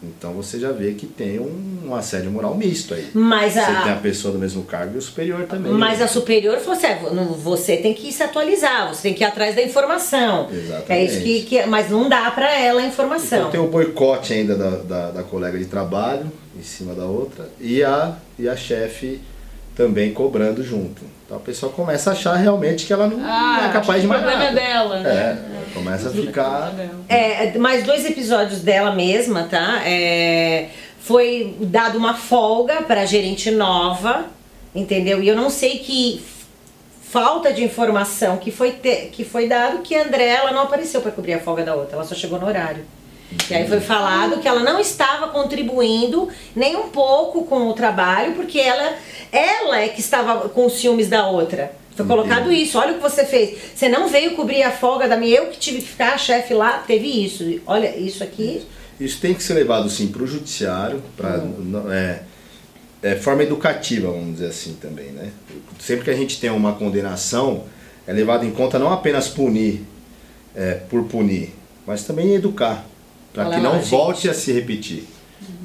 então 0.03 0.33
você 0.33 0.59
já 0.59 0.71
vê 0.71 0.93
que 0.93 1.05
tem 1.05 1.39
um, 1.39 1.81
um 1.87 1.95
assédio 1.95 2.31
moral 2.31 2.55
misto 2.55 2.93
aí. 2.93 3.07
Mas 3.13 3.53
Você 3.53 3.59
tem 3.65 3.75
a 3.75 3.93
a, 3.93 3.95
pessoa 3.97 4.31
do 4.33 4.39
mesmo 4.39 4.63
cargo 4.63 4.95
e 4.95 4.97
o 4.97 5.01
superior 5.01 5.45
também. 5.45 5.71
mas 5.73 6.01
a 6.01 6.07
superior 6.07 6.57
falou 6.59 6.73
assim, 6.77 6.87
não- 7.15 7.33
você 7.33 7.77
tem 7.77 7.93
que 7.93 8.11
se 8.11 8.23
atualizar, 8.23 8.87
você 8.93 9.03
tem 9.03 9.13
que 9.13 9.23
ir 9.23 9.27
atrás 9.27 9.55
da 9.55 9.61
informação. 9.61 10.49
Exatamente. 10.51 10.91
É 10.91 11.03
isso 11.03 11.21
que, 11.21 11.43
que 11.43 11.65
mas 11.65 11.89
não 11.89 12.09
dá 12.09 12.31
pra 12.31 12.51
ela 12.59 12.81
a 12.81 12.85
informação. 12.85 13.39
Então 13.39 13.51
tem 13.51 13.59
o 13.59 13.67
boicote 13.67 14.33
ainda 14.33 14.55
da, 14.55 14.69
da, 14.77 15.11
da 15.11 15.23
colega 15.23 15.57
de 15.57 15.65
trabalho 15.65 16.31
em 16.57 16.63
cima 16.63 16.93
da 16.93 17.05
outra 17.05 17.47
e 17.59 17.83
a, 17.83 18.17
e 18.39 18.47
a 18.49 18.55
chefe 18.55 19.21
também 19.75 20.13
cobrando 20.13 20.63
junto. 20.63 21.01
Então 21.25 21.37
a 21.37 21.39
pessoa 21.39 21.71
começa 21.71 22.09
a 22.09 22.13
achar 22.13 22.35
realmente 22.35 22.85
que 22.85 22.91
ela 22.91 23.07
não, 23.07 23.17
não 23.17 23.63
é 23.65 23.69
capaz 23.71 24.01
de 24.01 24.07
o 24.07 24.09
mais 24.09 24.21
problema 24.21 24.43
nada. 24.45 24.59
é 24.59 24.63
dela, 24.63 24.97
É, 24.97 25.01
né? 25.03 25.45
ela 25.55 25.65
começa 25.73 26.09
a 26.09 26.11
ficar 26.11 26.73
É, 27.07 27.57
mais 27.57 27.83
dois 27.83 28.05
episódios 28.05 28.61
dela 28.61 28.93
mesma, 28.93 29.43
tá? 29.43 29.81
É, 29.85 30.67
foi 30.99 31.55
dado 31.61 31.97
uma 31.97 32.13
folga 32.13 32.81
pra 32.81 33.05
gerente 33.05 33.49
nova, 33.49 34.25
entendeu? 34.75 35.23
E 35.23 35.27
eu 35.27 35.35
não 35.35 35.49
sei 35.49 35.79
que 35.79 36.21
falta 37.01 37.51
de 37.51 37.63
informação 37.63 38.37
que 38.37 38.51
foi, 38.51 38.71
te- 38.71 39.07
que 39.11 39.23
foi 39.25 39.47
dado 39.47 39.79
que 39.79 39.95
a 39.95 40.03
André 40.03 40.27
ela 40.27 40.51
não 40.51 40.61
apareceu 40.63 41.01
pra 41.01 41.11
cobrir 41.11 41.33
a 41.33 41.39
folga 41.39 41.63
da 41.63 41.75
outra, 41.75 41.95
ela 41.95 42.05
só 42.05 42.13
chegou 42.15 42.39
no 42.39 42.47
horário. 42.47 42.83
E 43.49 43.53
aí 43.53 43.67
foi 43.67 43.79
falado 43.79 44.39
que 44.39 44.47
ela 44.47 44.61
não 44.61 44.79
estava 44.79 45.27
contribuindo 45.29 46.27
nem 46.55 46.75
um 46.75 46.89
pouco 46.89 47.45
com 47.45 47.67
o 47.69 47.73
trabalho, 47.73 48.33
porque 48.33 48.59
ela, 48.59 48.95
ela 49.31 49.79
é 49.79 49.89
que 49.89 50.01
estava 50.01 50.49
com 50.49 50.65
os 50.65 50.73
ciúmes 50.73 51.07
da 51.07 51.27
outra. 51.27 51.71
Foi 51.95 52.05
colocado 52.05 52.51
isso, 52.51 52.77
olha 52.77 52.93
o 52.93 52.95
que 52.95 53.01
você 53.01 53.25
fez. 53.25 53.57
Você 53.75 53.89
não 53.89 54.07
veio 54.07 54.35
cobrir 54.35 54.63
a 54.63 54.71
folga 54.71 55.07
da 55.07 55.17
minha, 55.17 55.37
eu 55.37 55.47
que 55.47 55.57
tive 55.57 55.81
que 55.81 55.87
ficar, 55.87 56.17
chefe 56.17 56.53
lá, 56.53 56.79
teve 56.79 57.07
isso. 57.07 57.61
Olha, 57.65 57.95
isso 57.97 58.23
aqui. 58.23 58.65
Isso 58.99 59.19
tem 59.19 59.33
que 59.33 59.43
ser 59.43 59.53
levado 59.53 59.89
sim 59.89 60.07
para 60.07 60.23
o 60.23 60.27
judiciário, 60.27 61.01
para 61.17 61.43
é, 61.91 62.21
é 63.01 63.15
forma 63.15 63.43
educativa, 63.43 64.09
vamos 64.11 64.33
dizer 64.33 64.47
assim 64.47 64.77
também, 64.79 65.07
né? 65.07 65.31
Sempre 65.79 66.05
que 66.05 66.11
a 66.11 66.15
gente 66.15 66.39
tem 66.39 66.49
uma 66.49 66.73
condenação, 66.73 67.63
é 68.07 68.13
levado 68.13 68.45
em 68.45 68.51
conta 68.51 68.77
não 68.77 68.91
apenas 68.91 69.27
punir 69.27 69.83
é, 70.55 70.75
por 70.75 71.03
punir, 71.05 71.53
mas 71.85 72.03
também 72.03 72.35
educar, 72.35 72.85
para 73.33 73.45
que 73.45 73.51
lá, 73.51 73.59
não 73.59 73.79
volte 73.81 74.29
a 74.29 74.33
se 74.33 74.51
repetir. 74.51 75.03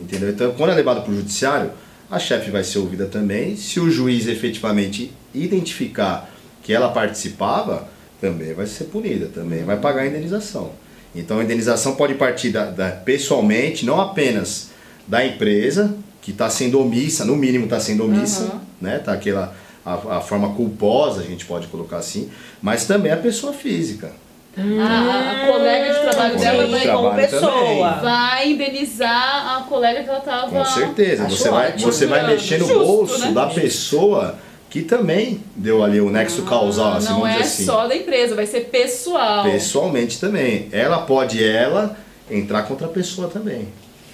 Entendeu? 0.01 0.31
Então, 0.31 0.53
quando 0.55 0.71
é 0.71 0.75
levado 0.75 1.03
para 1.03 1.13
o 1.13 1.17
judiciário, 1.17 1.71
a 2.11 2.19
chefe 2.19 2.51
vai 2.51 2.63
ser 2.65 2.79
ouvida 2.79 3.07
também. 3.07 3.57
Se 3.57 3.81
o 3.81 3.91
juiz 3.91 4.27
efetivamente 4.27 5.11
identificar 5.35 6.31
que 6.63 6.73
ela 6.73 6.89
participava, 6.91 7.89
também 8.21 8.55
vai 8.55 8.67
ser 8.67 8.85
punida, 8.85 9.27
também 9.27 9.65
vai 9.65 9.77
pagar 9.79 10.03
a 10.03 10.07
indenização. 10.07 10.73
Então 11.15 11.39
a 11.39 11.45
indenização 11.45 11.95
pode 11.97 12.15
partir 12.15 12.51
da, 12.51 12.67
da- 12.67 12.91
pessoalmente, 12.91 13.85
não 13.87 14.01
apenas 14.01 14.71
da 15.07 15.25
empresa, 15.25 15.95
que 16.21 16.31
está 16.33 16.51
sendo 16.51 16.81
omissa, 16.81 17.25
no 17.25 17.37
mínimo 17.37 17.65
está 17.65 17.79
sendo 17.81 18.05
omissa, 18.05 18.45
Uhum. 18.45 18.61
né? 18.81 18.99
Tá 18.99 19.13
aquela 19.13 19.55
a, 19.85 20.17
a 20.17 20.21
forma 20.21 20.53
culposa, 20.55 21.21
a 21.21 21.25
gente 21.25 21.45
pode 21.47 21.69
colocar 21.69 21.99
assim, 21.99 22.29
mas 22.61 22.87
também 22.87 23.13
a 23.13 23.17
pessoa 23.17 23.53
física. 23.53 24.11
A, 24.59 24.63
a- 24.63 25.43
a 25.45 25.47
colega 25.53 25.93
de 25.95 26.01
trabalho 26.01 26.39
dela 26.39 26.67
vai, 26.67 26.87
como 26.87 27.01
trabalho 27.11 27.29
pessoa. 27.29 27.51
também. 27.53 28.01
vai 28.01 28.51
indenizar 28.53 29.59
a 29.59 29.63
colega 29.69 30.03
que 30.03 30.09
ela 30.09 30.21
tava. 30.21 30.51
Com 30.51 30.65
certeza. 30.65 31.25
Você 31.29 31.51
vai, 31.51 31.69
ótimo. 31.69 31.93
você 31.93 32.07
vai 32.07 32.27
mexer 32.27 32.59
no 32.59 32.67
Justo, 32.67 32.85
bolso 32.85 33.19
né? 33.19 33.33
da 33.33 33.47
pessoa 33.47 34.39
que 34.71 34.83
também 34.83 35.43
deu 35.55 35.83
ali 35.85 36.01
o 36.01 36.11
nexo 36.11 36.43
causal, 36.43 36.95
assim, 36.95 37.09
Não 37.11 37.21
vamos 37.21 37.37
é 37.37 37.41
assim. 37.41 37.65
só 37.65 37.87
da 37.87 37.95
empresa, 37.97 38.35
vai 38.35 38.47
ser 38.47 38.61
pessoal. 38.69 39.45
Pessoalmente 39.45 40.19
também. 40.19 40.69
Ela 40.73 40.99
pode, 41.03 41.43
ela, 41.45 41.97
entrar 42.31 42.63
contra 42.63 42.87
a 42.87 42.91
pessoa 42.91 43.29
também. 43.29 43.69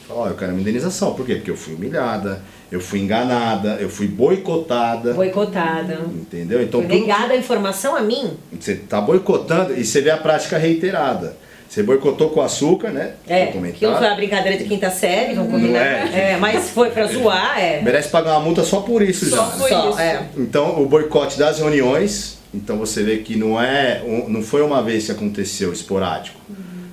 Falar, 0.08 0.20
ó, 0.22 0.28
eu 0.28 0.34
quero 0.34 0.52
uma 0.52 0.60
indenização. 0.60 1.14
Por 1.14 1.24
quê? 1.24 1.36
Porque 1.36 1.50
eu 1.50 1.56
fui 1.56 1.74
humilhada, 1.74 2.42
eu 2.72 2.80
fui 2.80 3.00
enganada, 3.00 3.76
eu 3.78 3.88
fui 3.90 4.08
boicotada. 4.08 5.12
Boicotada. 5.12 6.00
Entendeu? 6.12 6.62
Então 6.62 6.82
Foi 6.82 6.98
negada 7.00 7.34
a 7.34 7.36
informação 7.36 7.94
a 7.94 8.00
mim? 8.00 8.30
você 8.58 8.72
está 8.72 9.00
boicotando 9.00 9.74
e 9.78 9.84
você 9.84 10.00
vê 10.00 10.10
a 10.10 10.16
prática 10.16 10.56
reiterada. 10.58 11.36
Você 11.68 11.82
boicotou 11.82 12.28
com 12.30 12.42
açúcar, 12.42 12.90
né? 12.90 13.12
É, 13.26 13.44
aquilo 13.44 13.96
foi 13.96 14.06
a 14.06 14.14
brincadeira 14.14 14.58
de 14.58 14.64
quinta 14.64 14.90
série, 14.90 15.34
vamos 15.34 15.52
combinar. 15.52 15.80
é? 15.80 16.32
É, 16.32 16.36
mas 16.36 16.68
foi 16.70 16.90
pra 16.90 17.06
zoar, 17.06 17.58
é. 17.58 17.80
Merece 17.80 18.08
pagar 18.10 18.32
uma 18.32 18.40
multa 18.40 18.62
só 18.62 18.80
por 18.80 19.00
isso 19.00 19.24
Só 19.30 19.36
já. 19.36 19.42
por 19.44 19.68
Só, 19.70 19.90
isso. 19.90 19.98
é. 20.00 20.22
Então, 20.36 20.82
o 20.82 20.86
boicote 20.86 21.38
das 21.38 21.58
reuniões, 21.60 22.36
então 22.52 22.76
você 22.76 23.02
vê 23.02 23.18
que 23.18 23.36
não 23.36 23.58
é, 23.60 24.02
não 24.28 24.42
foi 24.42 24.60
uma 24.62 24.82
vez 24.82 25.06
que 25.06 25.12
aconteceu 25.12 25.72
esporádico. 25.72 26.38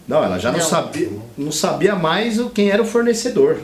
Não, 0.08 0.24
ela 0.24 0.40
já 0.40 0.50
não, 0.52 0.60
Não. 0.60 0.66
sabia, 0.66 1.10
não 1.38 1.52
sabia 1.52 1.96
mais 1.96 2.40
o- 2.40 2.50
quem 2.50 2.70
era 2.70 2.82
o 2.82 2.86
fornecedor. 2.86 3.58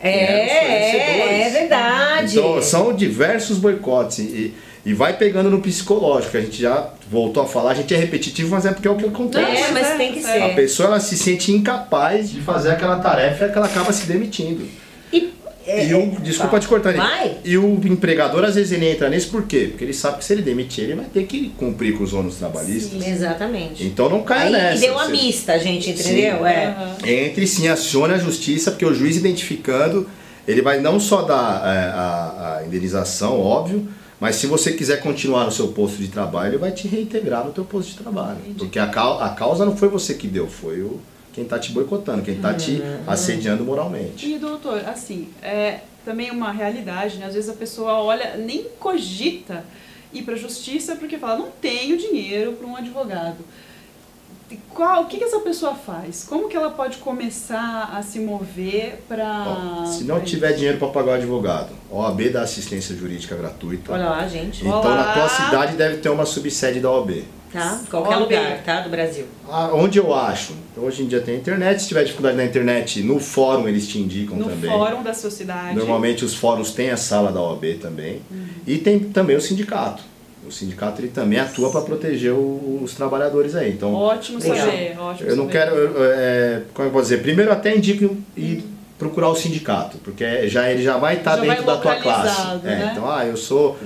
É, 0.00 0.10
é, 0.10 1.42
é 1.42 1.50
verdade. 1.50 2.38
Então, 2.38 2.62
são 2.62 2.92
diversos 2.92 3.58
boicotes 3.58 4.18
e, 4.18 4.54
e 4.84 4.94
vai 4.94 5.16
pegando 5.16 5.50
no 5.50 5.60
psicológico. 5.60 6.36
A 6.36 6.40
gente 6.40 6.60
já 6.60 6.90
voltou 7.10 7.42
a 7.42 7.46
falar, 7.46 7.72
a 7.72 7.74
gente 7.74 7.92
é 7.94 7.96
repetitivo, 7.96 8.50
mas 8.50 8.64
é 8.64 8.72
porque 8.72 8.86
é 8.86 8.90
o 8.90 8.96
que 8.96 9.06
acontece. 9.06 9.62
É, 9.62 9.70
mas 9.72 9.86
É, 9.86 9.96
tem 9.96 10.12
que 10.12 10.20
é. 10.20 10.22
ser. 10.22 10.42
A 10.42 10.48
pessoa 10.50 10.88
ela 10.88 11.00
se 11.00 11.16
sente 11.16 11.52
incapaz 11.52 12.30
de 12.30 12.40
fazer 12.40 12.70
aquela 12.70 12.98
tarefa 12.98 13.46
e 13.46 13.52
que 13.52 13.58
ela 13.58 13.66
acaba 13.66 13.92
se 13.92 14.06
demitindo. 14.06 14.66
E, 15.12 15.32
é, 15.70 15.86
e 15.86 15.94
o, 15.94 16.10
desculpa 16.20 16.58
te 16.58 16.66
cortar, 16.66 16.92
Nick. 16.92 17.04
Vai? 17.04 17.36
E 17.44 17.58
o 17.58 17.74
empregador 17.86 18.44
às 18.44 18.54
vezes 18.54 18.72
ele 18.72 18.88
entra 18.90 19.08
nisso 19.10 19.30
por 19.30 19.42
quê? 19.44 19.66
Porque 19.70 19.84
ele 19.84 19.92
sabe 19.92 20.18
que 20.18 20.24
se 20.24 20.32
ele 20.32 20.42
demitir, 20.42 20.84
ele 20.84 20.94
vai 20.94 21.04
ter 21.04 21.24
que 21.24 21.50
cumprir 21.50 21.96
com 21.96 22.04
os 22.04 22.12
ônus 22.14 22.36
trabalhistas. 22.36 23.06
Exatamente. 23.06 23.84
Então 23.84 24.08
não 24.08 24.22
cai 24.22 24.46
Aí 24.46 24.52
nessa. 24.52 24.80
deu 24.80 24.98
a 24.98 25.04
Você- 25.04 25.12
mista, 25.12 25.58
gente, 25.58 25.90
entendeu? 25.90 26.38
Sim. 26.38 26.44
É. 26.46 26.66
Aham. 26.66 26.96
Entre 27.06 27.46
sim, 27.46 27.68
acione 27.68 28.14
a 28.14 28.18
justiça, 28.18 28.70
porque 28.70 28.86
o 28.86 28.94
juiz 28.94 29.16
identificando, 29.16 30.08
ele 30.46 30.62
vai 30.62 30.80
não 30.80 30.98
só 30.98 31.22
dar 31.22 31.62
é, 31.64 31.88
a, 31.90 32.58
a 32.60 32.66
indenização, 32.66 33.38
óbvio, 33.40 33.86
mas 34.20 34.36
se 34.36 34.46
você 34.46 34.72
quiser 34.72 35.00
continuar 35.00 35.44
no 35.44 35.52
seu 35.52 35.68
posto 35.68 35.98
de 35.98 36.08
trabalho, 36.08 36.50
ele 36.50 36.58
vai 36.58 36.72
te 36.72 36.88
reintegrar 36.88 37.44
no 37.44 37.52
teu 37.52 37.64
posto 37.64 37.90
de 37.90 37.98
trabalho. 37.98 38.38
Porque 38.56 38.78
a, 38.78 38.84
a 38.84 39.28
causa 39.30 39.64
não 39.64 39.76
foi 39.76 39.88
você 39.88 40.14
que 40.14 40.26
deu, 40.26 40.48
foi 40.48 40.80
o, 40.80 40.98
quem 41.38 41.44
está 41.44 41.56
te 41.56 41.70
boicotando, 41.70 42.22
quem 42.22 42.34
está 42.34 42.52
te 42.52 42.72
Uhum. 42.80 42.98
assediando 43.06 43.62
moralmente. 43.62 44.26
E 44.28 44.38
doutor, 44.38 44.82
assim, 44.88 45.28
é 45.40 45.80
também 46.04 46.32
uma 46.32 46.50
realidade, 46.50 47.16
né? 47.18 47.26
Às 47.26 47.34
vezes 47.34 47.48
a 47.48 47.52
pessoa 47.52 47.92
olha, 48.02 48.36
nem 48.36 48.64
cogita 48.80 49.64
ir 50.12 50.22
para 50.22 50.34
a 50.34 50.36
justiça 50.36 50.96
porque 50.96 51.16
fala, 51.16 51.38
não 51.38 51.50
tenho 51.60 51.96
dinheiro 51.96 52.54
para 52.54 52.66
um 52.66 52.74
advogado. 52.76 53.36
Qual, 54.74 55.02
o 55.02 55.06
que, 55.06 55.18
que 55.18 55.24
essa 55.24 55.38
pessoa 55.40 55.74
faz? 55.74 56.24
Como 56.24 56.48
que 56.48 56.56
ela 56.56 56.70
pode 56.70 56.96
começar 56.98 57.92
a 57.94 58.02
se 58.02 58.18
mover 58.18 59.02
para. 59.06 59.84
Se 59.86 60.04
não 60.04 60.20
tiver 60.22 60.54
dinheiro 60.54 60.78
para 60.78 60.88
pagar 60.88 61.12
o 61.12 61.14
advogado, 61.16 61.68
OAB 61.90 62.30
dá 62.30 62.42
assistência 62.42 62.96
jurídica 62.96 63.36
gratuita. 63.36 63.92
Olha 63.92 64.08
lá, 64.08 64.26
gente. 64.26 64.60
Então 64.66 64.82
na 64.96 65.12
tua 65.12 65.22
Olá. 65.22 65.28
cidade 65.28 65.76
deve 65.76 65.98
ter 65.98 66.08
uma 66.08 66.24
subsede 66.24 66.80
da 66.80 66.90
OAB. 66.90 67.24
Tá? 67.52 67.80
Qualquer 67.90 68.08
Olha. 68.16 68.18
lugar, 68.18 68.62
tá? 68.62 68.80
Do 68.82 68.90
Brasil. 68.90 69.24
Ah, 69.48 69.70
onde 69.72 69.98
eu 69.98 70.12
acho? 70.14 70.52
Hoje 70.76 71.02
em 71.02 71.06
dia 71.06 71.20
tem 71.20 71.36
internet, 71.36 71.80
se 71.82 71.88
tiver 71.88 72.04
dificuldade 72.04 72.36
na 72.36 72.44
internet, 72.44 73.02
no 73.02 73.18
fórum 73.18 73.66
eles 73.66 73.88
te 73.88 73.98
indicam 73.98 74.36
no 74.36 74.44
também. 74.44 74.70
fórum 74.70 75.02
da 75.02 75.14
sociedade. 75.14 75.74
Normalmente 75.74 76.24
os 76.24 76.34
fóruns 76.34 76.72
têm 76.72 76.90
a 76.90 76.96
sala 76.96 77.32
da 77.32 77.40
OAB 77.40 77.74
também. 77.80 78.20
E 78.66 78.76
tem 78.78 78.98
também 78.98 79.34
o 79.36 79.40
sindicato. 79.40 80.02
O 80.46 80.52
sindicato 80.52 81.00
ele 81.00 81.08
também 81.08 81.38
atua 81.38 81.70
para 81.70 81.80
proteger 81.82 82.32
o- 82.32 82.80
os 82.82 82.94
trabalhadores 82.94 83.54
aí. 83.54 83.70
Então, 83.70 83.92
Ótimo 83.94 84.40
saber, 84.40 84.96
ótimo 84.98 85.28
eu 85.28 85.36
não 85.36 85.44
saber. 85.46 85.52
quero. 85.58 85.76
eu- 85.76 86.04
é, 86.04 86.62
como 86.72 86.88
eu 86.88 86.92
vou 86.92 87.02
dizer? 87.02 87.20
Primeiro, 87.22 87.50
até 87.52 87.76
indico 87.76 88.16
ir 88.36 88.64
procurar 88.98 89.28
o 89.28 89.36
sindicato, 89.36 89.98
porque 89.98 90.48
já 90.48 90.70
ele 90.70 90.82
já 90.82 90.96
vai 90.96 91.18
estar 91.18 91.36
Já 91.36 91.44
vai 91.44 91.48
dentro 91.50 91.66
da 91.66 91.76
tua 91.76 91.96
classe. 91.96 92.40
É, 92.64 92.66
né? 92.66 92.84
Uhum. 92.84 92.90
Então, 92.90 93.10
ah, 93.10 93.24
eu 93.24 93.36
sou. 93.36 93.78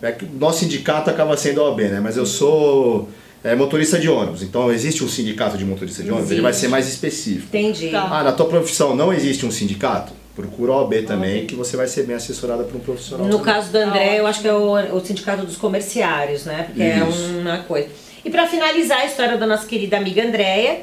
É 0.00 0.12
que 0.12 0.24
o 0.24 0.28
nosso 0.38 0.60
sindicato 0.60 1.10
acaba 1.10 1.36
sendo 1.36 1.60
a 1.60 1.64
OAB, 1.64 1.80
né? 1.80 2.00
Mas 2.00 2.16
eu 2.16 2.24
sou 2.24 3.08
é, 3.42 3.54
motorista 3.54 3.98
de 3.98 4.08
ônibus. 4.08 4.42
Então, 4.42 4.70
existe 4.70 5.02
um 5.02 5.08
sindicato 5.08 5.58
de 5.58 5.64
motorista 5.64 6.02
de 6.02 6.10
ônibus, 6.10 6.30
ele 6.30 6.40
vai 6.40 6.50
Existe. 6.50 6.66
ser 6.66 6.70
mais 6.70 6.88
específico. 6.88 7.48
Entendi. 7.48 7.88
Tá. 7.88 8.08
Ah, 8.10 8.22
na 8.22 8.32
tua 8.32 8.46
profissão 8.46 8.94
não 8.94 9.12
existe 9.12 9.44
um 9.44 9.50
sindicato? 9.50 10.12
Procura 10.36 10.72
a 10.72 10.76
OAB 10.82 11.02
também, 11.06 11.38
OAB. 11.40 11.46
que 11.46 11.54
você 11.54 11.76
vai 11.76 11.86
ser 11.86 12.04
bem 12.04 12.14
assessorada 12.16 12.62
por 12.62 12.76
um 12.76 12.80
profissional. 12.80 13.26
No 13.26 13.38
também. 13.38 13.54
caso 13.54 13.72
do 13.72 13.78
André, 13.78 14.20
eu 14.20 14.26
acho 14.26 14.40
que 14.40 14.48
é 14.48 14.54
o, 14.54 14.96
o 14.96 15.00
Sindicato 15.04 15.44
dos 15.44 15.56
Comerciários, 15.56 16.44
né? 16.44 16.64
Porque 16.68 16.82
é 16.82 16.98
Isso. 16.98 17.38
uma 17.38 17.58
coisa. 17.58 17.88
E 18.24 18.30
pra 18.30 18.46
finalizar 18.46 18.98
a 18.98 19.06
história 19.06 19.36
da 19.36 19.46
nossa 19.46 19.66
querida 19.66 19.96
amiga 19.96 20.24
Andréia, 20.24 20.82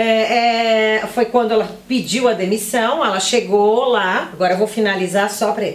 é, 0.00 0.98
é, 1.02 1.06
foi 1.14 1.24
quando 1.26 1.52
ela 1.52 1.68
pediu 1.88 2.28
a 2.28 2.32
demissão, 2.32 3.04
ela 3.04 3.20
chegou 3.20 3.86
lá, 3.88 4.30
agora 4.32 4.54
eu 4.54 4.58
vou 4.58 4.66
finalizar 4.66 5.30
só 5.30 5.52
pra. 5.52 5.68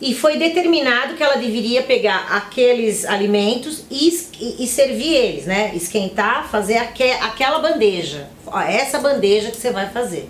E 0.00 0.14
foi 0.14 0.36
determinado 0.36 1.14
que 1.14 1.22
ela 1.22 1.36
deveria 1.36 1.82
pegar 1.82 2.26
aqueles 2.30 3.04
alimentos 3.04 3.84
e, 3.88 4.08
e- 4.40 4.64
e 4.64 4.66
servir 4.66 5.14
eles, 5.14 5.46
né? 5.46 5.70
Esquentar, 5.74 6.48
fazer 6.50 6.76
aque, 6.78 7.04
aquela 7.04 7.60
bandeja. 7.60 8.28
Ó, 8.46 8.60
essa 8.60 8.98
bandeja 8.98 9.50
que 9.52 9.56
você 9.56 9.70
vai 9.70 9.88
fazer. 9.90 10.28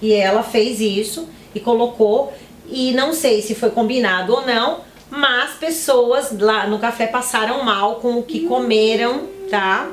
E 0.00 0.12
ela 0.12 0.44
fez 0.44 0.80
isso 0.80 1.28
e 1.52 1.58
colocou, 1.58 2.32
e 2.70 2.92
não 2.92 3.12
sei 3.12 3.42
se 3.42 3.56
foi 3.56 3.70
combinado 3.70 4.32
ou 4.32 4.46
não, 4.46 4.80
mas 5.10 5.54
pessoas 5.54 6.30
lá 6.38 6.68
no 6.68 6.78
café 6.78 7.08
passaram 7.08 7.64
mal 7.64 7.96
com 7.96 8.18
o 8.18 8.22
que 8.22 8.40
comeram, 8.46 9.26
tá? 9.50 9.88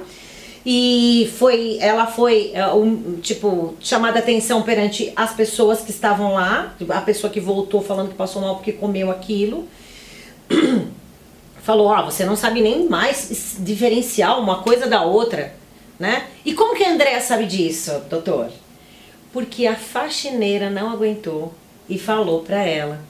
E 0.65 1.31
foi, 1.38 1.77
ela 1.79 2.07
foi, 2.07 2.50
é, 2.53 2.67
um, 2.74 3.19
tipo, 3.22 3.75
chamada 3.79 4.17
atenção 4.17 4.63
perante 4.63 5.13
as 5.15 5.31
pessoas 5.31 5.81
que 5.81 5.91
estavam 5.91 6.34
lá, 6.34 6.75
a 6.89 7.01
pessoa 7.01 7.31
que 7.31 7.39
voltou 7.39 7.84
falando 7.84 8.10
que 8.10 8.15
passou 8.15 8.41
mal 8.41 8.55
porque 8.55 8.72
comeu 8.72 9.12
aquilo. 9.12 9.67
Falou, 11.62 11.88
ó, 11.88 12.03
você 12.03 12.25
não 12.25 12.36
sabe 12.36 12.62
nem 12.62 12.88
mais 12.88 13.57
diferenciar 13.60 14.39
uma 14.39 14.62
coisa 14.62 14.88
da 14.88 15.03
outra, 15.03 15.55
né? 16.00 16.27
E 16.43 16.53
como 16.53 16.75
que 16.75 16.84
a 16.84 16.91
Andréa 16.91 17.19
sabe 17.19 17.45
disso, 17.45 17.91
doutor? 18.10 18.50
Porque 19.34 19.65
a 19.65 19.75
faxineira 19.75 20.69
não 20.69 20.91
aguentou 20.91 21.53
e 21.89 21.98
falou 21.98 22.41
pra 22.41 22.63
ela 22.63 23.01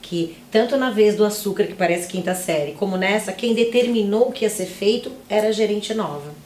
que 0.00 0.36
tanto 0.50 0.76
na 0.76 0.90
vez 0.90 1.16
do 1.16 1.24
açúcar, 1.24 1.64
que 1.64 1.74
parece 1.74 2.06
quinta 2.06 2.34
série, 2.34 2.72
como 2.72 2.96
nessa, 2.96 3.32
quem 3.32 3.54
determinou 3.54 4.28
o 4.28 4.32
que 4.32 4.44
ia 4.44 4.50
ser 4.50 4.66
feito 4.66 5.10
era 5.28 5.48
a 5.48 5.52
gerente 5.52 5.94
nova. 5.94 6.43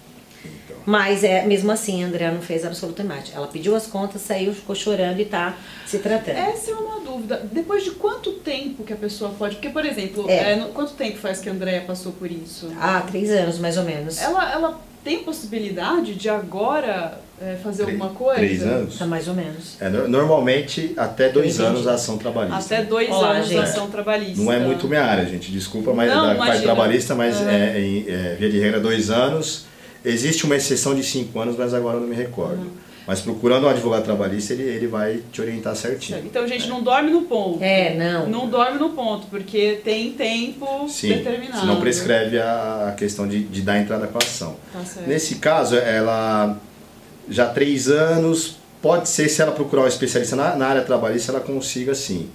Mas 0.88 1.22
é, 1.22 1.44
mesmo 1.44 1.70
assim, 1.70 2.02
a 2.02 2.06
Andrea 2.06 2.30
não 2.32 2.40
fez 2.40 2.64
absolutamente. 2.64 3.30
Ela 3.34 3.46
pediu 3.46 3.76
as 3.76 3.86
contas, 3.86 4.22
saiu, 4.22 4.54
ficou 4.54 4.74
chorando 4.74 5.20
e 5.20 5.24
tá 5.26 5.54
se 5.84 5.98
tratando. 5.98 6.34
Essa 6.38 6.70
é 6.70 6.74
uma 6.74 7.00
dúvida. 7.00 7.46
Depois 7.52 7.84
de 7.84 7.90
quanto 7.90 8.32
tempo 8.32 8.82
que 8.84 8.94
a 8.94 8.96
pessoa 8.96 9.32
pode. 9.38 9.56
Porque, 9.56 9.68
por 9.68 9.84
exemplo, 9.84 10.24
É. 10.30 10.52
é, 10.52 10.56
no- 10.56 10.68
quanto 10.68 10.94
tempo 10.94 11.18
faz 11.18 11.40
que 11.40 11.48
a 11.50 11.52
Andrea 11.52 11.82
passou 11.86 12.12
por 12.12 12.30
isso? 12.30 12.72
Ah, 12.80 13.02
três 13.06 13.30
anos 13.30 13.58
mais 13.58 13.76
ou 13.76 13.84
menos. 13.84 14.18
Ela, 14.18 14.50
ela 14.50 14.80
tem 15.04 15.18
possibilidade 15.18 16.14
de 16.14 16.28
agora 16.30 17.20
é, 17.40 17.54
fazer 17.62 17.84
Três- 17.84 18.00
alguma 18.00 18.18
coisa? 18.18 18.40
Três 18.40 18.62
anos? 18.62 18.98
Tá 18.98 19.06
mais 19.06 19.28
ou 19.28 19.34
menos. 19.34 19.76
É, 19.80 19.90
no- 19.90 20.08
normalmente 20.08 20.94
até 20.96 21.28
dois 21.28 21.54
Entendi. 21.54 21.68
anos 21.68 21.86
a 21.86 21.92
ação 21.94 22.16
trabalhista. 22.16 22.74
Até 22.76 22.82
dois 22.82 23.10
Olá, 23.10 23.32
anos 23.32 23.46
gente. 23.48 23.58
da 23.58 23.64
ação 23.64 23.90
trabalhista. 23.90 24.42
Não 24.42 24.50
é 24.50 24.58
muito 24.58 24.88
minha 24.88 25.04
área, 25.04 25.26
gente. 25.26 25.52
Desculpa, 25.52 25.92
mas 25.92 26.10
Não, 26.10 26.26
da 26.28 26.34
parte 26.34 26.62
trabalhista, 26.62 27.14
mas 27.14 27.40
é, 27.46 27.78
em- 27.78 28.06
é, 28.08 28.36
via 28.40 28.48
de 28.50 28.58
regra 28.58 28.80
dois 28.80 29.10
anos. 29.10 29.67
Existe 30.10 30.44
uma 30.44 30.56
exceção 30.56 30.94
de 30.94 31.02
cinco 31.02 31.38
anos, 31.38 31.56
mas 31.56 31.74
agora 31.74 31.96
eu 31.96 32.00
não 32.00 32.08
me 32.08 32.16
recordo. 32.16 32.70
Mas 33.06 33.22
procurando 33.22 33.64
um 33.64 33.70
advogado 33.70 34.04
trabalhista, 34.04 34.52
ele, 34.52 34.64
ele 34.64 34.86
vai 34.86 35.22
te 35.32 35.40
orientar 35.40 35.74
certinho. 35.74 36.18
Então, 36.26 36.46
gente, 36.46 36.68
não 36.68 36.82
dorme 36.82 37.10
no 37.10 37.22
ponto. 37.22 37.62
É, 37.62 37.94
não. 37.94 38.28
Não 38.28 38.50
dorme 38.50 38.78
no 38.78 38.90
ponto, 38.90 39.28
porque 39.28 39.80
tem 39.82 40.12
tempo 40.12 40.86
Sim, 40.90 41.08
determinado. 41.08 41.60
senão 41.60 41.80
prescreve 41.80 42.38
a, 42.38 42.88
a 42.90 42.92
questão 42.92 43.26
de, 43.26 43.44
de 43.44 43.62
dar 43.62 43.78
entrada 43.78 44.06
com 44.06 44.18
a 44.18 44.22
ação. 44.22 44.56
Tá 44.70 44.84
certo. 44.84 45.08
Nesse 45.08 45.36
caso, 45.36 45.74
ela 45.76 46.60
já 47.30 47.44
há 47.44 47.48
três 47.48 47.88
anos, 47.88 48.58
pode 48.82 49.08
ser 49.08 49.30
se 49.30 49.40
ela 49.40 49.52
procurar 49.52 49.84
um 49.84 49.88
especialista 49.88 50.36
na, 50.36 50.54
na 50.54 50.66
área 50.66 50.82
trabalhista, 50.82 51.32
ela 51.32 51.40
consiga 51.40 51.94
sim. 51.94 52.28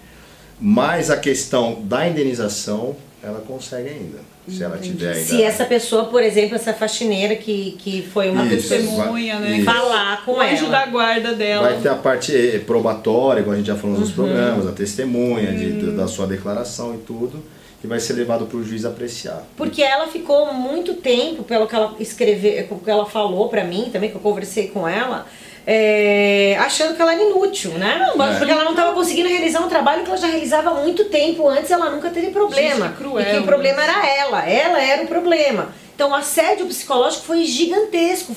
Mas 0.60 1.12
a 1.12 1.18
questão 1.18 1.82
da 1.84 2.08
indenização, 2.08 2.96
ela 3.24 3.40
consegue 3.48 3.90
ainda. 3.90 4.20
Se 4.48 4.62
ela 4.64 4.78
tiver 4.78 5.14
ainda. 5.14 5.20
Se 5.26 5.42
essa 5.42 5.64
pessoa, 5.66 6.06
por 6.06 6.22
exemplo, 6.22 6.56
essa 6.56 6.74
faxineira 6.74 7.36
que, 7.36 7.78
que 7.80 8.02
foi 8.02 8.30
uma 8.30 8.44
Isso, 8.46 8.68
testemunha, 8.70 9.40
vai- 9.40 9.50
né? 9.50 9.56
isso. 9.58 9.66
falar 9.66 10.26
com 10.26 10.32
O 10.34 10.42
anjo 10.42 10.68
da 10.70 10.82
ela. 10.82 10.92
guarda 10.92 11.34
dela. 11.34 11.70
Vai 11.70 11.80
ter 11.82 11.90
a 11.90 11.96
parte 11.96 12.62
probatória, 12.68 13.40
igual 13.40 13.54
a 13.54 13.58
gente 13.58 13.68
já 13.68 13.76
falou 13.76 13.96
Uhum. 13.96 14.02
nos 14.02 14.12
programas, 14.12 14.68
a 14.68 14.72
testemunha 14.74 15.54
de- 15.54 15.92
da 15.92 16.08
sua 16.08 16.28
declaração 16.28 16.94
e 16.96 16.98
tudo, 16.98 17.42
que 17.80 17.88
vai 17.88 18.00
ser 18.00 18.14
levado 18.14 18.46
para 18.46 18.58
o 18.58 18.64
juiz 18.64 18.84
apreciar. 18.86 19.44
Porque 19.56 19.82
ela 19.82 20.08
ficou 20.08 20.54
muito 20.54 20.96
tempo, 20.96 21.44
pelo 21.44 21.66
que 21.68 21.76
ela 21.76 21.96
escreveu, 22.00 22.68
pelo 22.68 22.80
que 22.82 22.90
ela 22.90 23.06
falou 23.06 23.48
pra 23.50 23.64
mim 23.64 23.90
também, 23.94 24.10
que 24.10 24.16
eu 24.18 24.22
conversei 24.22 24.68
com 24.68 24.88
ela, 24.88 25.26
é, 25.66 26.58
achando 26.60 26.96
que 26.96 27.02
ela 27.02 27.14
era 27.14 27.24
inútil, 27.24 27.72
né? 27.72 28.12
mas- 28.16 28.38
Porque 28.38 28.52
ela 28.52 28.64
não 28.64 28.72
estava 28.72 28.94
conseguindo 28.94 29.30
realizar 29.30 29.62
um 29.62 29.70
trabalho 29.70 30.04
que 30.04 30.10
ela 30.10 30.18
já 30.18 30.28
realizava 30.28 30.70
há 30.72 30.74
muito 30.82 31.06
tempo 31.06 31.48
antes, 31.48 31.72
ela 31.72 31.90
nunca 31.90 32.10
teve 32.10 32.32
problema. 32.32 32.88
Gente, 32.88 32.98
que 32.98 33.04
cruel 33.04 33.22
e 33.28 33.32
que 33.32 33.38
o 33.38 33.44
problema 33.44 33.82
isso. 33.82 33.90
era 33.92 34.08
ela, 34.08 34.50
ela 34.50 34.82
era 34.82 35.04
o 35.04 35.08
problema. 35.08 35.70
Então 35.96 36.10
o 36.12 36.16
assédio 36.16 36.66
psicológico 36.66 37.24
foi 37.26 37.46
gigantesco, 37.46 38.36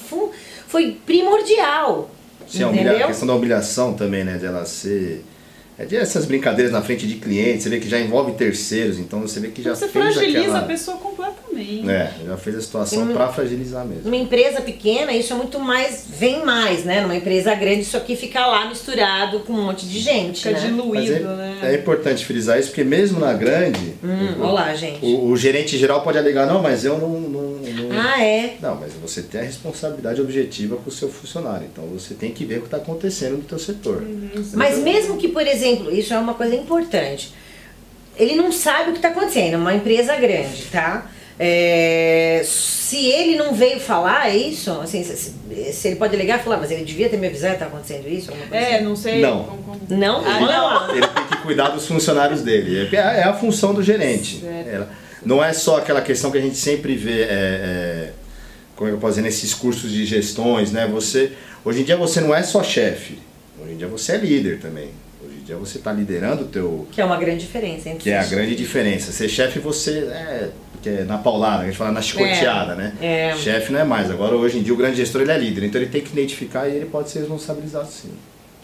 foi 0.68 0.98
primordial. 1.06 2.10
Sim, 2.46 2.62
a, 2.62 2.68
humilha- 2.68 3.04
a 3.04 3.06
questão 3.08 3.26
da 3.26 3.34
humilhação 3.34 3.94
também, 3.94 4.22
né? 4.24 4.36
De 4.38 4.46
ela 4.46 4.64
ser. 4.64 5.24
É 5.78 5.84
de 5.84 5.94
essas 5.94 6.24
brincadeiras 6.24 6.72
na 6.72 6.80
frente 6.80 7.06
de 7.06 7.16
clientes, 7.16 7.64
você 7.64 7.68
vê 7.68 7.78
que 7.78 7.86
já 7.88 7.98
envolve 7.98 8.32
terceiros, 8.32 8.98
então 8.98 9.20
você 9.20 9.40
vê 9.40 9.48
que 9.48 9.62
já 9.62 9.74
Você 9.74 9.88
fez 9.88 10.14
fragiliza 10.14 10.38
aquela... 10.40 10.58
a 10.60 10.62
pessoa 10.62 10.96
completamente. 10.96 11.45
É, 11.58 12.10
já 12.26 12.36
fez 12.36 12.56
a 12.56 12.60
situação 12.60 13.06
pra 13.08 13.28
fragilizar 13.28 13.84
mesmo. 13.84 14.04
Numa 14.04 14.16
empresa 14.16 14.60
pequena, 14.60 15.12
isso 15.12 15.32
é 15.32 15.36
muito 15.36 15.58
mais, 15.58 16.06
vem 16.08 16.44
mais, 16.44 16.84
né? 16.84 17.00
Numa 17.00 17.16
empresa 17.16 17.54
grande, 17.54 17.82
isso 17.82 17.96
aqui 17.96 18.16
fica 18.16 18.46
lá 18.46 18.68
misturado 18.68 19.40
com 19.40 19.52
um 19.52 19.66
monte 19.66 19.86
de 19.86 19.98
gente, 20.00 20.42
Fica 20.42 20.58
né? 20.60 20.66
Diluído, 20.66 21.12
é, 21.12 21.18
né? 21.20 21.58
é 21.62 21.74
importante 21.74 22.24
frisar 22.24 22.58
isso, 22.58 22.68
porque 22.68 22.84
mesmo 22.84 23.20
na 23.20 23.32
grande, 23.32 23.94
Hum, 24.02 24.42
olá, 24.42 24.74
gente. 24.74 25.04
o, 25.04 25.26
o 25.28 25.36
gerente 25.36 25.76
geral 25.78 26.02
pode 26.02 26.18
alegar, 26.18 26.46
não, 26.46 26.62
mas 26.62 26.84
eu 26.84 26.98
não. 26.98 27.20
não, 27.20 27.40
não... 27.50 27.98
Ah, 27.98 28.22
é? 28.22 28.56
Não, 28.60 28.74
mas 28.76 28.92
você 28.94 29.22
tem 29.22 29.40
a 29.40 29.44
responsabilidade 29.44 30.20
objetiva 30.20 30.76
com 30.76 30.88
o 30.90 30.92
seu 30.92 31.08
funcionário. 31.08 31.66
Então 31.72 31.84
você 31.86 32.14
tem 32.14 32.30
que 32.30 32.44
ver 32.44 32.58
o 32.58 32.60
que 32.60 32.66
está 32.66 32.76
acontecendo 32.76 33.36
no 33.38 33.42
teu 33.42 33.58
setor. 33.58 34.04
Mas 34.54 34.78
mesmo 34.78 35.16
que, 35.16 35.28
por 35.28 35.46
exemplo, 35.46 35.92
isso 35.92 36.12
é 36.12 36.18
uma 36.18 36.34
coisa 36.34 36.54
importante. 36.54 37.34
Ele 38.16 38.34
não 38.34 38.50
sabe 38.50 38.90
o 38.90 38.92
que 38.92 38.98
está 38.98 39.08
acontecendo, 39.08 39.54
é 39.54 39.56
uma 39.56 39.74
empresa 39.74 40.16
grande, 40.16 40.64
tá? 40.72 41.10
É, 41.38 42.42
se 42.44 43.04
ele 43.06 43.36
não 43.36 43.52
veio 43.52 43.78
falar 43.78 44.30
é 44.30 44.36
isso, 44.36 44.70
assim, 44.80 45.04
se, 45.04 45.32
se 45.72 45.88
ele 45.88 45.96
pode 45.96 46.14
alegar 46.14 46.40
e 46.40 46.42
falar, 46.42 46.56
mas 46.58 46.70
ele 46.70 46.84
devia 46.84 47.08
ter 47.08 47.16
me 47.18 47.26
avisado 47.26 47.54
que 47.54 47.60
tá 47.60 47.66
acontecendo 47.66 48.08
isso, 48.08 48.30
É, 48.50 48.76
assim. 48.76 48.84
não 48.84 48.96
sei. 48.96 49.20
Não. 49.20 49.44
como- 49.44 49.62
como- 49.62 49.80
Não? 49.88 50.24
Ah, 50.24 50.40
não. 50.40 50.90
Ele 50.96 51.06
tem 51.06 51.24
que 51.26 51.36
cuidar 51.42 51.68
dos 51.68 51.86
funcionários 51.86 52.40
dele. 52.42 52.88
É, 52.92 52.96
é 52.96 53.22
a 53.24 53.34
função 53.34 53.74
do 53.74 53.82
gerente. 53.82 54.42
Ela- 54.44 54.88
não 55.24 55.42
é 55.44 55.52
só 55.52 55.78
aquela 55.78 56.00
questão 56.00 56.30
que 56.30 56.38
a 56.38 56.40
gente 56.40 56.56
sempre 56.56 56.94
vê, 56.96 57.22
é, 57.22 57.26
é, 57.28 58.10
como 58.76 58.88
é 58.88 58.92
que 58.92 58.96
eu 58.96 59.00
posso 59.00 59.12
dizer, 59.14 59.22
nesses 59.22 59.52
cursos 59.52 59.90
de 59.90 60.06
gestões, 60.06 60.72
né? 60.72 60.86
Você, 60.86 61.32
hoje 61.64 61.80
em 61.80 61.84
dia 61.84 61.96
você 61.96 62.20
não 62.20 62.34
é 62.34 62.42
só 62.42 62.62
chefe, 62.62 63.18
hoje 63.60 63.72
em 63.72 63.76
dia 63.76 63.88
você 63.88 64.12
é 64.12 64.16
líder 64.18 64.60
também. 64.60 64.90
Hoje 65.24 65.38
em 65.40 65.44
dia 65.44 65.56
você 65.56 65.78
está 65.78 65.92
liderando 65.92 66.44
o 66.44 66.46
teu, 66.46 66.86
Que 66.92 67.00
é 67.00 67.04
uma 67.04 67.16
grande 67.16 67.40
diferença 67.40 67.88
entre 67.88 68.04
que 68.04 68.10
é 68.10 68.18
a 68.18 68.24
grande 68.24 68.54
diferença. 68.54 69.10
Ser 69.12 69.28
chefe 69.28 69.58
você 69.58 69.98
é, 70.10 70.48
que 70.86 71.00
é 71.00 71.04
na 71.04 71.18
paulada, 71.18 71.64
a 71.64 71.66
gente 71.66 71.76
fala 71.76 71.90
na 71.90 72.00
chicoteada, 72.00 72.76
né? 72.76 72.92
é. 73.02 73.34
Chefe 73.36 73.72
não 73.72 73.80
é 73.80 73.84
mais. 73.84 74.08
Agora 74.08 74.36
hoje 74.36 74.58
em 74.58 74.62
dia 74.62 74.72
o 74.72 74.76
grande 74.76 74.96
gestor 74.96 75.22
ele 75.22 75.32
é 75.32 75.38
líder, 75.38 75.64
então 75.64 75.80
ele 75.80 75.90
tem 75.90 76.00
que 76.00 76.12
identificar 76.12 76.68
e 76.68 76.76
ele 76.76 76.86
pode 76.86 77.10
ser 77.10 77.20
responsabilizado 77.20 77.88
sim. 77.90 78.12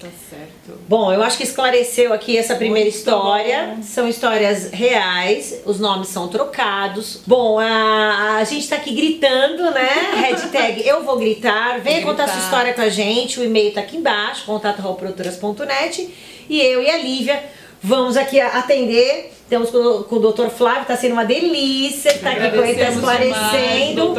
Tá 0.00 0.08
certo. 0.30 0.80
Bom, 0.88 1.12
eu 1.12 1.22
acho 1.22 1.36
que 1.36 1.44
esclareceu 1.44 2.12
aqui 2.12 2.36
essa 2.36 2.56
primeira 2.56 2.86
Muito 2.86 2.96
história. 2.96 3.74
bom. 3.76 3.82
São 3.82 4.08
histórias 4.08 4.70
reais, 4.72 5.62
os 5.64 5.78
nomes 5.78 6.08
são 6.08 6.26
trocados. 6.26 7.20
Bom, 7.24 7.58
a, 7.58 8.36
a 8.38 8.44
gente 8.44 8.68
tá 8.68 8.76
aqui 8.76 8.94
gritando, 8.94 9.70
né? 9.70 9.88
Hashtag 10.22 10.86
eu 10.86 11.04
vou 11.04 11.18
gritar. 11.18 11.78
Venha 11.80 12.00
Vou 12.00 12.10
contar 12.10 12.24
gritar. 12.24 12.38
sua 12.40 12.44
história 12.44 12.74
com 12.74 12.80
a 12.82 12.88
gente. 12.88 13.38
O 13.38 13.44
e-mail 13.44 13.72
tá 13.72 13.80
aqui 13.80 13.96
embaixo, 13.96 14.44
contato.produtoras.net. 14.44 16.12
E 16.50 16.60
eu 16.60 16.82
e 16.82 16.90
a 16.90 16.98
Lívia 16.98 17.40
vamos 17.82 18.16
aqui 18.16 18.40
atender. 18.40 19.32
Estamos 19.42 19.70
com, 19.70 19.78
o- 19.78 20.04
com 20.04 20.16
o 20.16 20.32
Dr. 20.32 20.48
Flávio, 20.48 20.86
tá 20.86 20.96
sendo 20.96 21.12
uma 21.12 21.24
delícia 21.24 22.10
estar 22.10 22.30
aqui 22.32 22.50
com 22.56 22.64
ele, 22.64 22.74
tá 22.78 22.90
esclarecendo. 22.90 24.14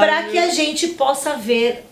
Para 0.00 0.22
que 0.24 0.38
a 0.38 0.48
gente 0.50 0.88
possa 0.88 1.36
ver 1.36 1.84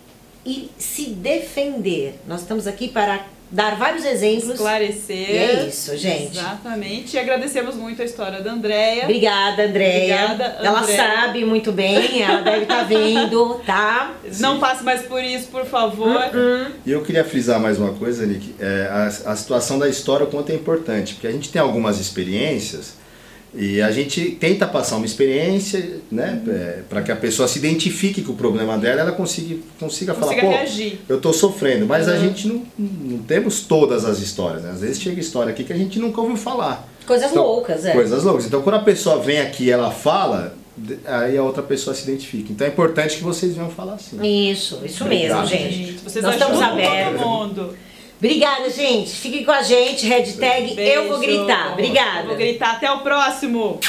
e 0.44 0.68
se 0.76 1.06
defender. 1.10 2.18
Nós 2.26 2.40
estamos 2.40 2.66
aqui 2.66 2.88
para 2.88 3.24
dar 3.52 3.76
vários 3.76 4.04
exemplos. 4.04 4.50
esclarecer. 4.50 5.30
E 5.30 5.36
é 5.36 5.66
isso, 5.68 5.96
gente. 5.96 6.38
Exatamente. 6.38 7.14
E 7.14 7.20
agradecemos 7.20 7.76
muito 7.76 8.00
a 8.00 8.04
história 8.04 8.40
da 8.40 8.52
Andréia. 8.52 9.04
Obrigada, 9.04 9.66
Andréia. 9.66 10.24
Obrigada, 10.24 10.56
Ela 10.60 10.80
Andréia. 10.80 10.96
sabe 10.96 11.44
muito 11.44 11.70
bem, 11.70 12.22
ela 12.22 12.40
deve 12.40 12.62
estar 12.62 12.82
vendo, 12.84 13.60
tá? 13.66 14.14
Não 14.40 14.58
passe 14.58 14.82
mais 14.82 15.02
por 15.02 15.22
isso, 15.22 15.48
por 15.48 15.66
favor. 15.66 16.18
E 16.84 16.90
eu 16.90 17.02
queria 17.02 17.24
frisar 17.24 17.60
mais 17.60 17.78
uma 17.78 17.92
coisa, 17.92 18.26
Nick, 18.26 18.54
é, 18.58 18.88
a, 18.90 19.06
a 19.32 19.36
situação 19.36 19.78
da 19.78 19.88
história, 19.88 20.24
o 20.24 20.30
quanto 20.30 20.50
é 20.50 20.54
importante, 20.54 21.14
porque 21.14 21.26
a 21.26 21.32
gente 21.32 21.50
tem 21.50 21.60
algumas 21.60 22.00
experiências 22.00 23.01
e 23.54 23.82
a 23.82 23.90
gente 23.90 24.30
tenta 24.40 24.66
passar 24.66 24.96
uma 24.96 25.04
experiência, 25.04 26.00
né, 26.10 26.40
para 26.88 27.02
que 27.02 27.12
a 27.12 27.16
pessoa 27.16 27.46
se 27.46 27.58
identifique 27.58 28.22
com 28.22 28.32
o 28.32 28.36
problema 28.36 28.78
dela, 28.78 29.02
ela 29.02 29.12
consiga, 29.12 29.56
consiga, 29.78 30.14
falar, 30.14 30.26
Consiga 30.34 30.46
pô, 30.46 30.52
reagir. 30.52 30.98
eu 31.08 31.20
tô 31.20 31.32
sofrendo, 31.32 31.86
mas 31.86 32.08
a 32.08 32.12
Uhum. 32.12 32.20
gente 32.20 32.48
não, 32.48 32.62
não 32.78 33.18
temos 33.18 33.60
todas 33.62 34.04
as 34.04 34.20
histórias, 34.20 34.62
né? 34.62 34.70
Às 34.70 34.80
vezes 34.80 35.00
chega 35.00 35.20
história 35.20 35.52
aqui 35.52 35.64
que 35.64 35.72
a 35.72 35.76
gente 35.76 35.98
nunca 35.98 36.20
ouviu 36.20 36.36
falar. 36.36 36.88
Coisas 37.06 37.30
Então, 37.30 37.44
loucas, 37.44 37.84
é. 37.84 37.92
Coisas 37.92 38.22
loucas. 38.24 38.46
Então 38.46 38.62
quando 38.62 38.76
a 38.76 38.82
pessoa 38.82 39.18
vem 39.20 39.40
aqui 39.40 39.64
e 39.64 39.70
ela 39.70 39.90
fala, 39.90 40.54
aí 41.04 41.36
a 41.36 41.42
outra 41.42 41.62
pessoa 41.62 41.94
se 41.94 42.04
identifica. 42.04 42.52
Então 42.52 42.66
é 42.66 42.70
importante 42.70 43.16
que 43.18 43.22
vocês 43.24 43.54
venham 43.54 43.68
falar 43.70 43.94
assim. 43.94 44.16
Isso, 44.50 44.80
isso 44.84 45.04
mesmo, 45.04 45.36
Obrigado, 45.36 45.46
gente. 45.48 45.72
Gente, 45.74 45.92
vocês 46.04 46.24
Nós 46.24 46.34
estamos 46.36 46.60
abertos. 46.62 47.20
todo 47.20 47.28
mundo. 47.28 47.76
Obrigada, 48.22 48.70
gente. 48.70 49.10
Fiquem 49.16 49.44
com 49.44 49.50
a 49.50 49.64
gente. 49.64 50.06
Hashtag 50.06 50.78
eu 50.78 51.08
vou 51.08 51.18
Beijo. 51.18 51.44
gritar. 51.44 51.72
Obrigada. 51.72 52.20
Eu 52.20 52.26
vou 52.28 52.36
gritar. 52.36 52.76
Até 52.76 52.88
o 52.88 53.00
próximo. 53.00 53.80